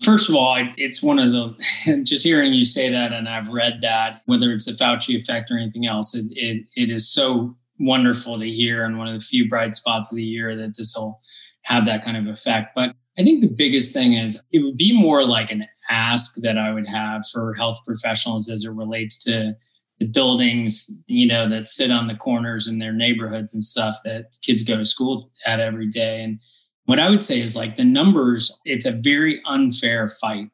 First 0.00 0.28
of 0.28 0.36
all, 0.36 0.56
it's 0.76 1.02
one 1.02 1.18
of 1.18 1.32
the 1.32 2.02
just 2.04 2.24
hearing 2.24 2.52
you 2.52 2.64
say 2.64 2.90
that, 2.90 3.12
and 3.12 3.28
I've 3.28 3.48
read 3.48 3.80
that, 3.82 4.22
whether 4.26 4.52
it's 4.52 4.66
the 4.66 4.72
Fauci 4.72 5.16
effect 5.16 5.50
or 5.50 5.58
anything 5.58 5.86
else, 5.86 6.14
it, 6.14 6.26
it, 6.30 6.66
it 6.76 6.90
is 6.90 7.12
so 7.12 7.56
wonderful 7.80 8.38
to 8.38 8.48
hear 8.48 8.84
and 8.84 8.98
one 8.98 9.08
of 9.08 9.14
the 9.14 9.20
few 9.20 9.48
bright 9.48 9.74
spots 9.74 10.12
of 10.12 10.16
the 10.16 10.24
year 10.24 10.56
that 10.56 10.76
this 10.76 10.94
will 10.96 11.20
have 11.62 11.86
that 11.86 12.04
kind 12.04 12.16
of 12.16 12.26
effect. 12.26 12.74
But 12.74 12.94
I 13.18 13.22
think 13.22 13.40
the 13.40 13.54
biggest 13.54 13.92
thing 13.92 14.14
is 14.14 14.42
it 14.52 14.60
would 14.60 14.76
be 14.76 14.96
more 14.96 15.24
like 15.24 15.50
an 15.50 15.66
ask 15.90 16.36
that 16.42 16.58
I 16.58 16.72
would 16.72 16.86
have 16.86 17.22
for 17.32 17.54
health 17.54 17.78
professionals 17.86 18.48
as 18.48 18.64
it 18.64 18.70
relates 18.70 19.22
to 19.24 19.54
the 19.98 20.06
buildings, 20.06 20.88
you 21.08 21.26
know, 21.26 21.48
that 21.48 21.66
sit 21.66 21.90
on 21.90 22.06
the 22.06 22.14
corners 22.14 22.68
in 22.68 22.78
their 22.78 22.92
neighborhoods 22.92 23.52
and 23.52 23.64
stuff 23.64 23.96
that 24.04 24.36
kids 24.42 24.62
go 24.62 24.76
to 24.76 24.84
school 24.84 25.30
at 25.44 25.60
every 25.60 25.88
day. 25.88 26.22
And 26.22 26.40
what 26.88 26.98
I 26.98 27.10
would 27.10 27.22
say 27.22 27.38
is 27.38 27.54
like 27.54 27.76
the 27.76 27.84
numbers, 27.84 28.62
it's 28.64 28.86
a 28.86 28.92
very 28.92 29.42
unfair 29.44 30.08
fight. 30.08 30.48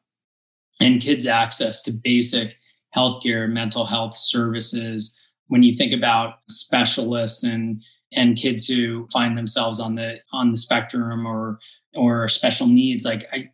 And 0.81 1.01
kids' 1.01 1.25
access 1.25 1.81
to 1.83 1.93
basic 2.03 2.57
healthcare, 2.93 3.49
mental 3.49 3.85
health 3.85 4.13
services, 4.13 5.17
when 5.47 5.63
you 5.63 5.73
think 5.73 5.93
about 5.93 6.39
specialists 6.49 7.45
and 7.45 7.81
and 8.11 8.35
kids 8.35 8.67
who 8.67 9.07
find 9.13 9.37
themselves 9.37 9.79
on 9.79 9.95
the 9.95 10.17
on 10.33 10.51
the 10.51 10.57
spectrum 10.57 11.25
or 11.25 11.57
or 11.95 12.27
special 12.27 12.67
needs 12.67 13.05
like 13.05 13.23
I, 13.31 13.49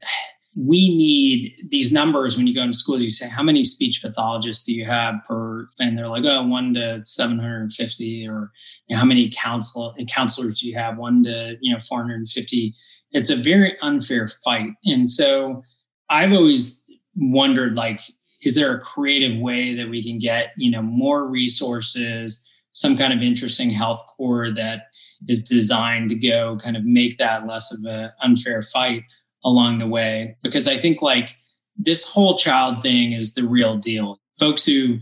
we 0.55 0.95
need 0.95 1.69
these 1.69 1.93
numbers 1.93 2.35
when 2.35 2.45
you 2.45 2.53
go 2.53 2.61
into 2.61 2.77
schools. 2.77 3.01
You 3.01 3.09
say 3.09 3.29
how 3.29 3.43
many 3.43 3.63
speech 3.63 4.01
pathologists 4.01 4.65
do 4.65 4.73
you 4.73 4.85
have 4.85 5.15
per 5.27 5.67
and 5.79 5.97
they're 5.97 6.09
like 6.09 6.25
oh 6.25 6.45
one 6.45 6.73
to 6.73 7.01
750 7.05 8.27
or 8.27 8.51
you 8.87 8.95
know, 8.95 8.99
how 8.99 9.05
many 9.05 9.29
counsel 9.29 9.95
counselors 10.09 10.59
do 10.59 10.67
you 10.67 10.75
have? 10.75 10.97
One 10.97 11.23
to 11.23 11.57
you 11.61 11.71
know 11.71 11.79
450 11.79 12.73
it's 13.13 13.29
a 13.29 13.35
very 13.35 13.77
unfair 13.81 14.27
fight. 14.27 14.71
And 14.85 15.09
so 15.09 15.63
i've 16.11 16.33
always 16.33 16.85
wondered 17.15 17.75
like 17.75 18.01
is 18.43 18.55
there 18.55 18.75
a 18.75 18.79
creative 18.79 19.39
way 19.39 19.73
that 19.73 19.89
we 19.89 20.03
can 20.03 20.19
get 20.19 20.51
you 20.57 20.69
know 20.69 20.81
more 20.81 21.27
resources 21.27 22.47
some 22.73 22.97
kind 22.97 23.11
of 23.11 23.21
interesting 23.21 23.69
health 23.69 24.01
corps 24.15 24.51
that 24.51 24.87
is 25.27 25.43
designed 25.43 26.09
to 26.09 26.15
go 26.15 26.57
kind 26.63 26.77
of 26.77 26.85
make 26.85 27.17
that 27.17 27.45
less 27.45 27.73
of 27.73 27.79
an 27.85 28.11
unfair 28.21 28.61
fight 28.61 29.03
along 29.43 29.79
the 29.79 29.87
way 29.87 30.35
because 30.43 30.67
i 30.67 30.77
think 30.77 31.01
like 31.01 31.35
this 31.77 32.09
whole 32.09 32.37
child 32.37 32.81
thing 32.81 33.11
is 33.11 33.33
the 33.33 33.47
real 33.47 33.77
deal 33.77 34.19
folks 34.39 34.65
who 34.65 34.97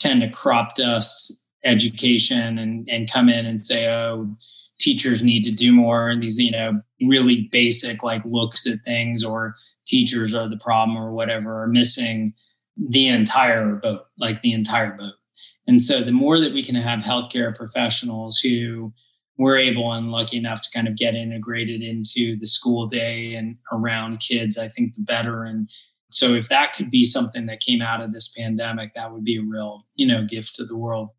tend 0.00 0.20
to 0.20 0.30
crop 0.30 0.74
dust 0.74 1.44
education 1.64 2.58
and, 2.58 2.88
and 2.90 3.10
come 3.10 3.28
in 3.28 3.46
and 3.46 3.60
say 3.60 3.88
oh 3.88 4.28
teachers 4.78 5.22
need 5.22 5.42
to 5.42 5.52
do 5.52 5.72
more 5.72 6.08
and 6.08 6.22
these 6.22 6.38
you 6.38 6.50
know 6.50 6.80
really 7.06 7.48
basic 7.52 8.02
like 8.02 8.24
looks 8.24 8.66
at 8.66 8.80
things 8.80 9.24
or 9.24 9.54
teachers 9.86 10.34
are 10.34 10.48
the 10.48 10.58
problem 10.58 10.96
or 10.96 11.12
whatever 11.12 11.62
are 11.62 11.68
missing 11.68 12.34
the 12.76 13.08
entire 13.08 13.76
boat, 13.76 14.06
like 14.18 14.42
the 14.42 14.52
entire 14.52 14.96
boat. 14.96 15.14
And 15.66 15.80
so 15.80 16.02
the 16.02 16.12
more 16.12 16.40
that 16.40 16.52
we 16.52 16.62
can 16.62 16.74
have 16.74 17.00
healthcare 17.00 17.54
professionals 17.54 18.38
who 18.38 18.92
we're 19.36 19.58
able 19.58 19.92
and 19.92 20.10
lucky 20.10 20.36
enough 20.36 20.62
to 20.62 20.68
kind 20.72 20.86
of 20.86 20.96
get 20.96 21.14
integrated 21.14 21.82
into 21.82 22.36
the 22.38 22.46
school 22.46 22.86
day 22.86 23.34
and 23.34 23.56
around 23.72 24.20
kids, 24.20 24.58
I 24.58 24.68
think 24.68 24.94
the 24.94 25.02
better. 25.02 25.44
And 25.44 25.68
so 26.10 26.34
if 26.34 26.48
that 26.48 26.74
could 26.74 26.90
be 26.90 27.04
something 27.04 27.46
that 27.46 27.60
came 27.60 27.82
out 27.82 28.00
of 28.00 28.12
this 28.12 28.32
pandemic, 28.32 28.94
that 28.94 29.12
would 29.12 29.24
be 29.24 29.38
a 29.38 29.42
real, 29.42 29.86
you 29.96 30.06
know, 30.06 30.24
gift 30.24 30.54
to 30.56 30.64
the 30.64 30.76
world. 30.76 31.10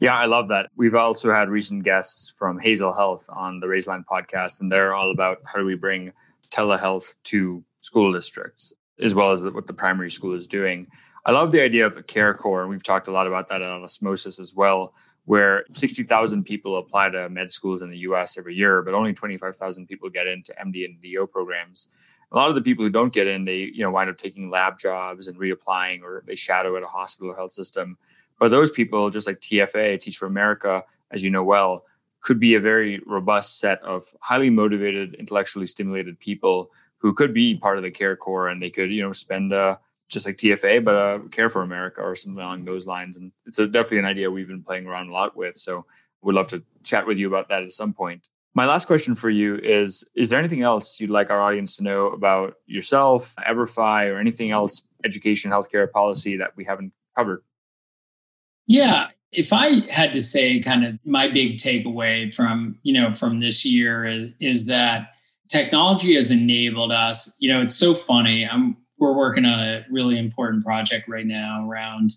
Yeah, 0.00 0.16
I 0.16 0.26
love 0.26 0.48
that. 0.48 0.70
We've 0.76 0.94
also 0.94 1.30
had 1.30 1.48
recent 1.48 1.84
guests 1.84 2.34
from 2.36 2.58
Hazel 2.58 2.92
Health 2.92 3.24
on 3.28 3.60
the 3.60 3.66
Raiseline 3.66 4.04
podcast, 4.04 4.60
and 4.60 4.70
they're 4.70 4.92
all 4.92 5.12
about 5.12 5.38
how 5.46 5.58
do 5.58 5.64
we 5.64 5.76
bring 5.76 6.12
telehealth 6.50 7.14
to 7.24 7.64
school 7.80 8.12
districts 8.12 8.72
as 9.00 9.14
well 9.14 9.30
as 9.30 9.42
what 9.44 9.66
the 9.66 9.72
primary 9.72 10.10
school 10.10 10.34
is 10.34 10.46
doing. 10.46 10.86
I 11.26 11.32
love 11.32 11.52
the 11.52 11.62
idea 11.62 11.86
of 11.86 11.96
a 11.96 12.02
care 12.02 12.34
corps, 12.34 12.62
and 12.62 12.70
we've 12.70 12.82
talked 12.82 13.08
a 13.08 13.12
lot 13.12 13.26
about 13.26 13.48
that 13.48 13.62
on 13.62 13.82
osmosis 13.82 14.38
as 14.38 14.54
well, 14.54 14.92
where 15.26 15.64
60,000 15.72 16.44
people 16.44 16.76
apply 16.76 17.10
to 17.10 17.28
med 17.30 17.50
schools 17.50 17.82
in 17.82 17.90
the 17.90 17.98
US 17.98 18.36
every 18.36 18.54
year, 18.54 18.82
but 18.82 18.94
only 18.94 19.14
25,000 19.14 19.86
people 19.86 20.10
get 20.10 20.26
into 20.26 20.54
MD 20.54 20.84
and 20.84 21.00
DO 21.00 21.26
programs. 21.28 21.88
A 22.32 22.36
lot 22.36 22.48
of 22.48 22.54
the 22.54 22.62
people 22.62 22.84
who 22.84 22.90
don't 22.90 23.12
get 23.12 23.26
in, 23.26 23.44
they 23.44 23.60
you 23.60 23.82
know 23.82 23.90
wind 23.90 24.10
up 24.10 24.18
taking 24.18 24.50
lab 24.50 24.78
jobs 24.78 25.28
and 25.28 25.38
reapplying, 25.38 26.02
or 26.02 26.24
they 26.26 26.34
shadow 26.34 26.76
at 26.76 26.82
a 26.82 26.86
hospital 26.86 27.32
or 27.32 27.36
health 27.36 27.52
system. 27.52 27.96
But 28.40 28.48
those 28.48 28.70
people, 28.70 29.10
just 29.10 29.26
like 29.26 29.40
TFA, 29.40 30.00
Teach 30.00 30.16
for 30.16 30.26
America, 30.26 30.84
as 31.12 31.22
you 31.22 31.30
know 31.30 31.44
well, 31.44 31.84
could 32.20 32.40
be 32.40 32.54
a 32.54 32.60
very 32.60 33.00
robust 33.06 33.60
set 33.60 33.80
of 33.82 34.04
highly 34.20 34.50
motivated, 34.50 35.14
intellectually 35.14 35.66
stimulated 35.66 36.18
people 36.18 36.72
who 36.98 37.12
could 37.12 37.32
be 37.32 37.54
part 37.54 37.76
of 37.76 37.82
the 37.84 37.90
care 37.90 38.16
corps 38.16 38.48
and 38.48 38.62
they 38.62 38.70
could 38.70 38.90
you 38.90 39.02
know 39.02 39.12
spend 39.12 39.52
uh, 39.52 39.76
just 40.08 40.26
like 40.26 40.36
TFA, 40.36 40.84
but 40.84 40.94
uh, 40.94 41.18
Care 41.30 41.50
for 41.50 41.62
America 41.62 42.00
or 42.00 42.14
something 42.14 42.42
along 42.42 42.64
those 42.64 42.86
lines. 42.86 43.16
And 43.16 43.32
it's 43.46 43.58
a, 43.58 43.66
definitely 43.66 43.98
an 43.98 44.04
idea 44.04 44.30
we've 44.30 44.48
been 44.48 44.62
playing 44.62 44.86
around 44.86 45.08
a 45.08 45.12
lot 45.12 45.36
with. 45.36 45.56
So 45.56 45.86
we'd 46.22 46.34
love 46.34 46.48
to 46.48 46.62
chat 46.82 47.06
with 47.06 47.18
you 47.18 47.26
about 47.26 47.48
that 47.48 47.62
at 47.62 47.72
some 47.72 47.92
point. 47.92 48.28
My 48.56 48.66
last 48.66 48.86
question 48.86 49.16
for 49.16 49.30
you 49.30 49.56
is 49.56 50.08
Is 50.14 50.30
there 50.30 50.38
anything 50.38 50.62
else 50.62 51.00
you'd 51.00 51.10
like 51.10 51.30
our 51.30 51.40
audience 51.40 51.76
to 51.76 51.82
know 51.82 52.08
about 52.08 52.54
yourself, 52.66 53.34
Everfi, 53.36 54.08
or 54.08 54.18
anything 54.18 54.50
else, 54.50 54.86
education, 55.04 55.50
healthcare 55.50 55.90
policy 55.90 56.36
that 56.36 56.56
we 56.56 56.64
haven't 56.64 56.92
covered? 57.16 57.42
Yeah. 58.66 59.08
If 59.32 59.52
I 59.52 59.80
had 59.90 60.12
to 60.12 60.20
say 60.20 60.60
kind 60.60 60.84
of 60.84 60.98
my 61.04 61.28
big 61.28 61.56
takeaway 61.56 62.32
from, 62.32 62.78
you 62.84 62.92
know, 62.92 63.12
from 63.12 63.40
this 63.40 63.64
year 63.64 64.04
is 64.04 64.32
is 64.38 64.66
that 64.66 65.14
technology 65.48 66.14
has 66.14 66.30
enabled 66.30 66.92
us. 66.92 67.36
You 67.40 67.52
know, 67.52 67.60
it's 67.60 67.74
so 67.74 67.94
funny. 67.94 68.48
I'm 68.48 68.76
we're 68.98 69.16
working 69.16 69.44
on 69.44 69.60
a 69.60 69.84
really 69.90 70.18
important 70.18 70.64
project 70.64 71.08
right 71.08 71.26
now 71.26 71.68
around 71.68 72.10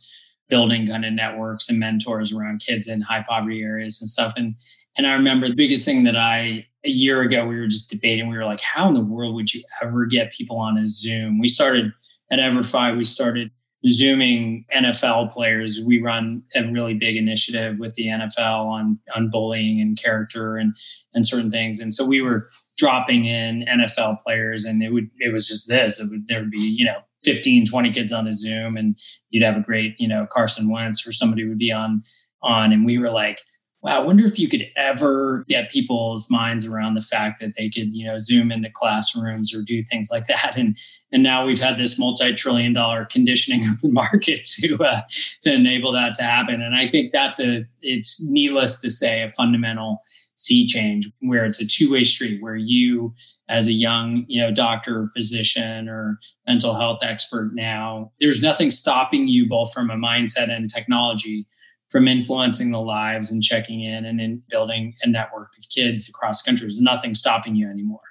building 0.50 0.88
kind 0.88 1.06
of 1.06 1.14
networks 1.14 1.70
and 1.70 1.80
mentors 1.80 2.34
around 2.34 2.62
kids 2.66 2.88
in 2.88 3.02
high 3.02 3.24
poverty 3.28 3.62
areas 3.62 4.02
and 4.02 4.10
stuff. 4.10 4.34
And 4.38 4.56
and 4.98 5.06
I 5.06 5.14
remember 5.14 5.48
the 5.48 5.56
biggest 5.56 5.86
thing 5.86 6.04
that 6.06 6.16
I 6.16 6.66
a 6.86 6.90
year 6.90 7.22
ago 7.22 7.46
we 7.46 7.60
were 7.60 7.68
just 7.68 7.90
debating. 7.90 8.30
We 8.30 8.38
were 8.38 8.46
like, 8.46 8.62
how 8.62 8.88
in 8.88 8.94
the 8.94 9.02
world 9.02 9.36
would 9.36 9.54
you 9.54 9.62
ever 9.84 10.06
get 10.06 10.32
people 10.32 10.58
on 10.58 10.78
a 10.78 10.88
Zoom? 10.88 11.40
We 11.40 11.48
started 11.48 11.92
at 12.32 12.40
Everfi. 12.40 12.98
We 12.98 13.04
started 13.04 13.52
zooming 13.86 14.66
NFL 14.76 15.32
players. 15.32 15.82
We 15.82 16.02
run 16.02 16.44
a 16.56 16.64
really 16.64 16.94
big 16.94 17.16
initiative 17.16 17.78
with 17.78 17.94
the 17.96 18.08
NFL 18.08 18.66
on 18.66 19.00
on 19.16 19.30
bullying 19.30 19.82
and 19.82 20.02
character 20.02 20.58
and 20.58 20.76
and 21.14 21.26
certain 21.26 21.52
things. 21.52 21.80
And 21.80 21.94
so 21.94 22.06
we 22.06 22.22
were 22.22 22.50
dropping 22.78 23.26
in 23.26 23.66
NFL 23.68 24.20
players 24.20 24.66
and 24.66 24.82
it 24.82 24.92
would 24.92 25.10
it 25.20 25.34
was 25.34 25.48
just 25.48 25.68
this. 25.68 26.00
It 26.00 26.10
would 26.10 26.28
there 26.28 26.40
would 26.40 26.52
be, 26.52 26.64
you 26.64 26.86
know, 26.86 27.00
15, 27.24 27.66
20 27.66 27.92
kids 27.92 28.14
on 28.14 28.28
a 28.28 28.32
Zoom 28.32 28.78
and 28.78 28.98
you'd 29.30 29.44
have 29.44 29.58
a 29.58 29.62
great, 29.62 29.96
you 30.00 30.08
know, 30.08 30.28
Carson 30.32 30.70
Wentz 30.70 31.06
or 31.06 31.12
somebody 31.12 31.48
would 31.48 31.58
be 31.58 31.72
on 31.72 32.02
on 32.44 32.72
and 32.72 32.86
we 32.86 32.98
were 32.98 33.10
like, 33.10 33.42
wow, 33.84 34.02
I 34.02 34.06
wonder 34.06 34.26
if 34.26 34.40
you 34.40 34.50
could 34.50 34.66
ever 34.76 35.46
get 35.48 35.72
people's 35.72 36.30
minds 36.30 36.66
around 36.66 36.96
the 36.96 37.02
fact 37.02 37.40
that 37.40 37.56
they 37.56 37.70
could, 37.70 37.94
you 37.94 38.06
know, 38.06 38.18
zoom 38.18 38.52
into 38.52 38.70
classrooms 38.72 39.54
or 39.54 39.62
do 39.62 39.82
things 39.84 40.10
like 40.12 40.28
that. 40.28 40.56
And 40.58 40.78
and 41.12 41.24
now 41.24 41.46
we've 41.46 41.60
had 41.60 41.78
this 41.78 41.98
multi-trillion 41.98 42.74
dollar 42.74 43.06
conditioning 43.06 43.68
of 43.70 43.80
the 43.82 43.90
market 43.90 44.40
to 44.60 44.84
uh, 44.84 45.02
to 45.42 45.54
enable 45.54 45.92
that 45.94 46.16
to 46.16 46.24
happen. 46.24 46.62
And 46.62 46.76
I 46.76 46.88
think 46.88 47.12
that's 47.12 47.40
a 47.40 47.66
it's 47.82 48.24
needless 48.30 48.80
to 48.82 48.90
say 48.90 49.22
a 49.22 49.30
fundamental 49.30 50.02
sea 50.38 50.68
change 50.68 51.10
where 51.22 51.46
it's 51.46 51.62
a 51.62 51.68
two-way 51.68 52.04
street 52.04 52.42
where 52.42 52.56
you 52.56 53.14
as 53.50 53.68
a 53.68 53.74
young 53.74 54.24
you 54.28 54.42
know 54.42 54.52
doctor 54.52 55.02
or 55.02 55.12
physician 55.16 55.90
or 55.90 56.20
mental 56.48 56.76
health 56.76 57.00
expert 57.02 57.52
now 57.54 58.12
there's 58.20 58.42
nothing 58.42 58.72
stopping 58.72 59.28
you 59.28 59.48
both 59.48 59.74
from 59.74 59.90
a 59.90 59.96
mindset 59.96 60.50
and 60.50 60.70
technology 60.70 61.48
from 61.90 62.08
influencing 62.08 62.72
the 62.72 62.82
lives 62.82 63.32
and 63.32 63.42
checking 63.42 63.82
in 63.82 64.06
and 64.06 64.20
in 64.20 64.42
building 64.50 64.94
a 65.04 65.08
network 65.10 65.50
of 65.58 65.70
kids 65.74 66.10
across 66.10 66.42
country. 66.42 66.66
There's 66.66 66.82
nothing 66.82 67.16
stopping 67.16 67.56
you 67.56 67.70
anymore. 67.70 68.02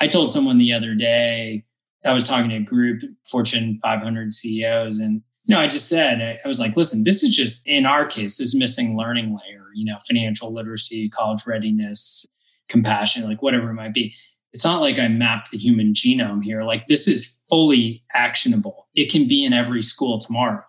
I 0.00 0.08
told 0.08 0.32
someone 0.32 0.58
the 0.58 0.72
other 0.72 0.94
day 0.94 1.64
i 2.04 2.12
was 2.12 2.24
talking 2.24 2.50
to 2.50 2.56
a 2.56 2.60
group 2.60 3.00
fortune 3.24 3.78
500 3.82 4.32
ceos 4.32 4.98
and 4.98 5.22
you 5.44 5.54
know 5.54 5.60
i 5.60 5.66
just 5.66 5.88
said 5.88 6.38
i 6.44 6.48
was 6.48 6.60
like 6.60 6.76
listen 6.76 7.04
this 7.04 7.22
is 7.22 7.34
just 7.34 7.62
in 7.66 7.86
our 7.86 8.06
case 8.06 8.38
this 8.38 8.54
missing 8.54 8.96
learning 8.96 9.36
layer 9.36 9.62
you 9.74 9.84
know, 9.84 9.98
financial 10.06 10.52
literacy, 10.52 11.08
college 11.08 11.46
readiness, 11.46 12.26
compassion, 12.68 13.24
like 13.24 13.42
whatever 13.42 13.70
it 13.70 13.74
might 13.74 13.94
be. 13.94 14.14
It's 14.52 14.64
not 14.64 14.80
like 14.80 14.98
I 14.98 15.08
mapped 15.08 15.50
the 15.50 15.58
human 15.58 15.92
genome 15.92 16.42
here. 16.42 16.62
Like 16.62 16.86
this 16.86 17.08
is 17.08 17.36
fully 17.48 18.02
actionable. 18.14 18.88
It 18.94 19.10
can 19.10 19.26
be 19.26 19.44
in 19.44 19.52
every 19.52 19.82
school 19.82 20.20
tomorrow. 20.20 20.62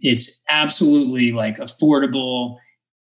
It's 0.00 0.42
absolutely 0.48 1.32
like 1.32 1.58
affordable, 1.58 2.58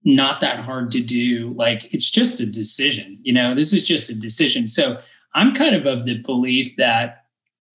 not 0.05 0.41
that 0.41 0.59
hard 0.59 0.91
to 0.93 1.03
do. 1.03 1.55
Like 1.57 1.93
it's 1.95 2.11
just 2.11 2.41
a 2.41 2.47
decision, 2.47 3.19
you 3.23 3.33
know, 3.33 3.55
this 3.55 3.73
is 3.73 3.87
just 3.87 4.11
a 4.11 4.19
decision. 4.19 4.69
So 4.69 4.99
I'm 5.35 5.55
kind 5.55 5.75
of 5.75 5.87
of 5.87 6.05
the 6.05 6.23
belief 6.23 6.77
that 6.77 7.21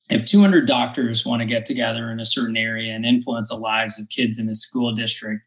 if 0.10 0.26
200 0.26 0.66
doctors 0.66 1.26
want 1.26 1.42
to 1.42 1.46
get 1.46 1.66
together 1.66 2.12
in 2.12 2.20
a 2.20 2.26
certain 2.26 2.58
area 2.58 2.94
and 2.94 3.06
influence 3.06 3.50
the 3.50 3.56
lives 3.56 4.00
of 4.00 4.10
kids 4.10 4.40
in 4.40 4.48
a 4.50 4.56
school 4.56 4.94
district, 4.94 5.44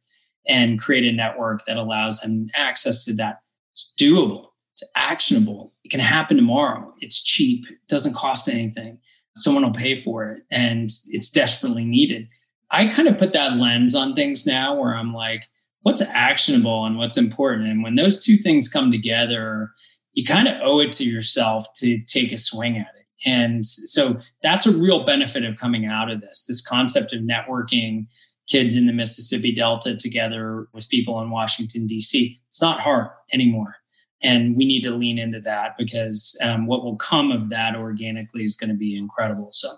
and 0.49 0.81
create 0.81 1.05
a 1.05 1.13
network 1.13 1.65
that 1.67 1.77
allows 1.77 2.21
them 2.21 2.49
access 2.55 3.05
to 3.05 3.15
that. 3.15 3.41
It's 3.73 3.95
doable, 3.99 4.49
it's 4.75 4.83
actionable, 4.97 5.73
it 5.85 5.91
can 5.91 6.01
happen 6.01 6.37
tomorrow, 6.37 6.93
it's 6.99 7.23
cheap, 7.23 7.67
it 7.71 7.79
doesn't 7.89 8.17
cost 8.17 8.49
anything. 8.49 8.99
someone 9.37 9.63
will 9.65 9.73
pay 9.73 9.95
for 9.95 10.31
it 10.33 10.43
and 10.51 10.91
it's 11.09 11.31
desperately 11.31 11.85
needed. 11.85 12.29
I 12.71 12.89
kind 12.89 13.09
of 13.09 13.17
put 13.17 13.33
that 13.33 13.57
lens 13.57 13.95
on 13.95 14.15
things 14.15 14.47
now 14.47 14.75
where 14.75 14.95
I'm 14.95 15.15
like, 15.15 15.45
what's 15.83 16.03
actionable 16.15 16.85
and 16.85 16.99
what's 16.99 17.17
important? 17.17 17.69
And 17.69 17.83
when 17.83 17.95
those 17.95 18.25
two 18.25 18.37
things 18.37 18.69
come 18.69 18.91
together, 18.91 19.71
you 20.13 20.25
kind 20.25 20.49
of 20.49 20.61
owe 20.63 20.81
it 20.81 20.93
to 20.93 21.05
yourself 21.05 21.73
to 21.77 22.01
take 22.05 22.33
a 22.33 22.39
swing 22.39 22.77
at 22.77 22.89
it. 22.99 23.00
And 23.25 23.65
so 23.67 24.17
that's 24.43 24.67
a 24.67 24.77
real 24.77 25.05
benefit 25.05 25.45
of 25.45 25.57
coming 25.57 25.87
out 25.87 26.11
of 26.11 26.21
this 26.21 26.47
this 26.47 26.67
concept 26.67 27.13
of 27.13 27.21
networking 27.21 28.07
kids 28.49 28.77
in 28.77 28.87
the 28.87 28.93
Mississippi 28.93 29.53
Delta 29.53 29.97
together 29.97 30.67
with 30.73 30.89
people 30.89 31.21
in 31.21 31.31
Washington, 31.31 31.87
D.C. 31.87 32.41
It's 32.49 32.61
not 32.61 32.81
hard 32.81 33.09
anymore. 33.33 33.77
And 34.23 34.57
we 34.57 34.67
need 34.67 34.83
to 34.83 34.91
lean 34.91 35.19
into 35.19 35.41
that 35.41 35.77
because 35.79 36.39
um, 36.43 36.67
what 36.67 36.85
will 36.85 36.97
come 36.97 37.31
of 37.31 37.49
that 37.51 37.77
organically 37.77 38.45
is 38.45 38.57
going 38.57 38.69
to 38.69 38.77
be 38.77 38.97
incredible. 38.97 39.49
So 39.53 39.69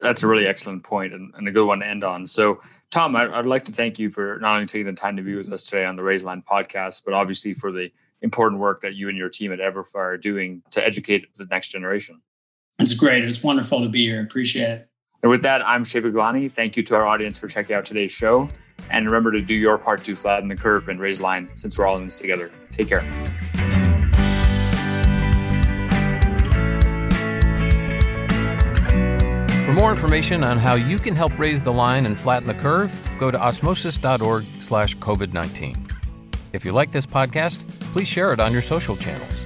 that's 0.00 0.22
a 0.22 0.26
really 0.26 0.46
excellent 0.46 0.82
point 0.82 1.14
and, 1.14 1.32
and 1.36 1.48
a 1.48 1.52
good 1.52 1.66
one 1.66 1.80
to 1.80 1.86
end 1.86 2.04
on. 2.04 2.26
So, 2.26 2.60
Tom, 2.90 3.16
I, 3.16 3.26
would 3.36 3.46
like 3.46 3.64
to 3.66 3.72
thank 3.72 3.98
you 3.98 4.10
for 4.10 4.38
not 4.40 4.54
only 4.54 4.66
taking 4.66 4.86
the 4.86 4.92
time 4.92 5.16
to 5.16 5.22
be 5.22 5.34
with 5.34 5.50
us 5.52 5.66
today 5.66 5.84
on 5.84 5.96
the 5.96 6.02
Raise 6.02 6.22
Line 6.22 6.42
podcast, 6.42 7.04
but 7.04 7.14
obviously 7.14 7.54
for 7.54 7.72
the 7.72 7.90
important 8.22 8.60
work 8.60 8.80
that 8.82 8.94
you 8.94 9.08
and 9.08 9.16
your 9.16 9.28
team 9.28 9.52
at 9.52 9.58
Everfi 9.60 9.94
are 9.96 10.18
doing 10.18 10.62
to 10.70 10.84
educate 10.84 11.34
the 11.36 11.46
next 11.46 11.68
generation. 11.68 12.20
It's 12.78 12.92
great. 12.92 13.24
It's 13.24 13.42
wonderful 13.42 13.80
to 13.82 13.88
be 13.88 14.04
here. 14.04 14.20
Appreciate 14.22 14.70
it. 14.70 14.88
And 15.22 15.30
with 15.30 15.42
that, 15.42 15.66
I'm 15.66 15.82
Shiv 15.82 16.04
Gaglani. 16.04 16.52
Thank 16.52 16.76
you 16.76 16.82
to 16.84 16.94
our 16.94 17.06
audience 17.06 17.38
for 17.38 17.48
checking 17.48 17.74
out 17.74 17.86
today's 17.86 18.12
show. 18.12 18.50
And 18.90 19.06
remember 19.06 19.32
to 19.32 19.40
do 19.40 19.54
your 19.54 19.78
part 19.78 20.04
to 20.04 20.14
flatten 20.14 20.48
the 20.48 20.56
curve 20.56 20.88
and 20.90 21.00
raise 21.00 21.20
line 21.20 21.48
since 21.54 21.78
we're 21.78 21.86
all 21.86 21.96
in 21.96 22.04
this 22.04 22.20
together. 22.20 22.52
Take 22.72 22.88
care. 22.88 23.00
For 29.64 29.72
more 29.72 29.90
information 29.90 30.44
on 30.44 30.58
how 30.58 30.74
you 30.74 30.98
can 30.98 31.16
help 31.16 31.36
raise 31.38 31.62
the 31.62 31.72
line 31.72 32.04
and 32.04 32.16
flatten 32.16 32.46
the 32.46 32.54
curve, 32.54 32.92
go 33.18 33.30
to 33.30 33.40
osmosis.org 33.42 34.44
slash 34.60 34.96
COVID-19. 34.98 35.90
If 36.52 36.66
you 36.66 36.72
like 36.72 36.92
this 36.92 37.06
podcast, 37.06 37.66
please 37.92 38.06
share 38.06 38.34
it 38.34 38.38
on 38.38 38.52
your 38.52 38.62
social 38.62 38.96
channels. 38.96 39.45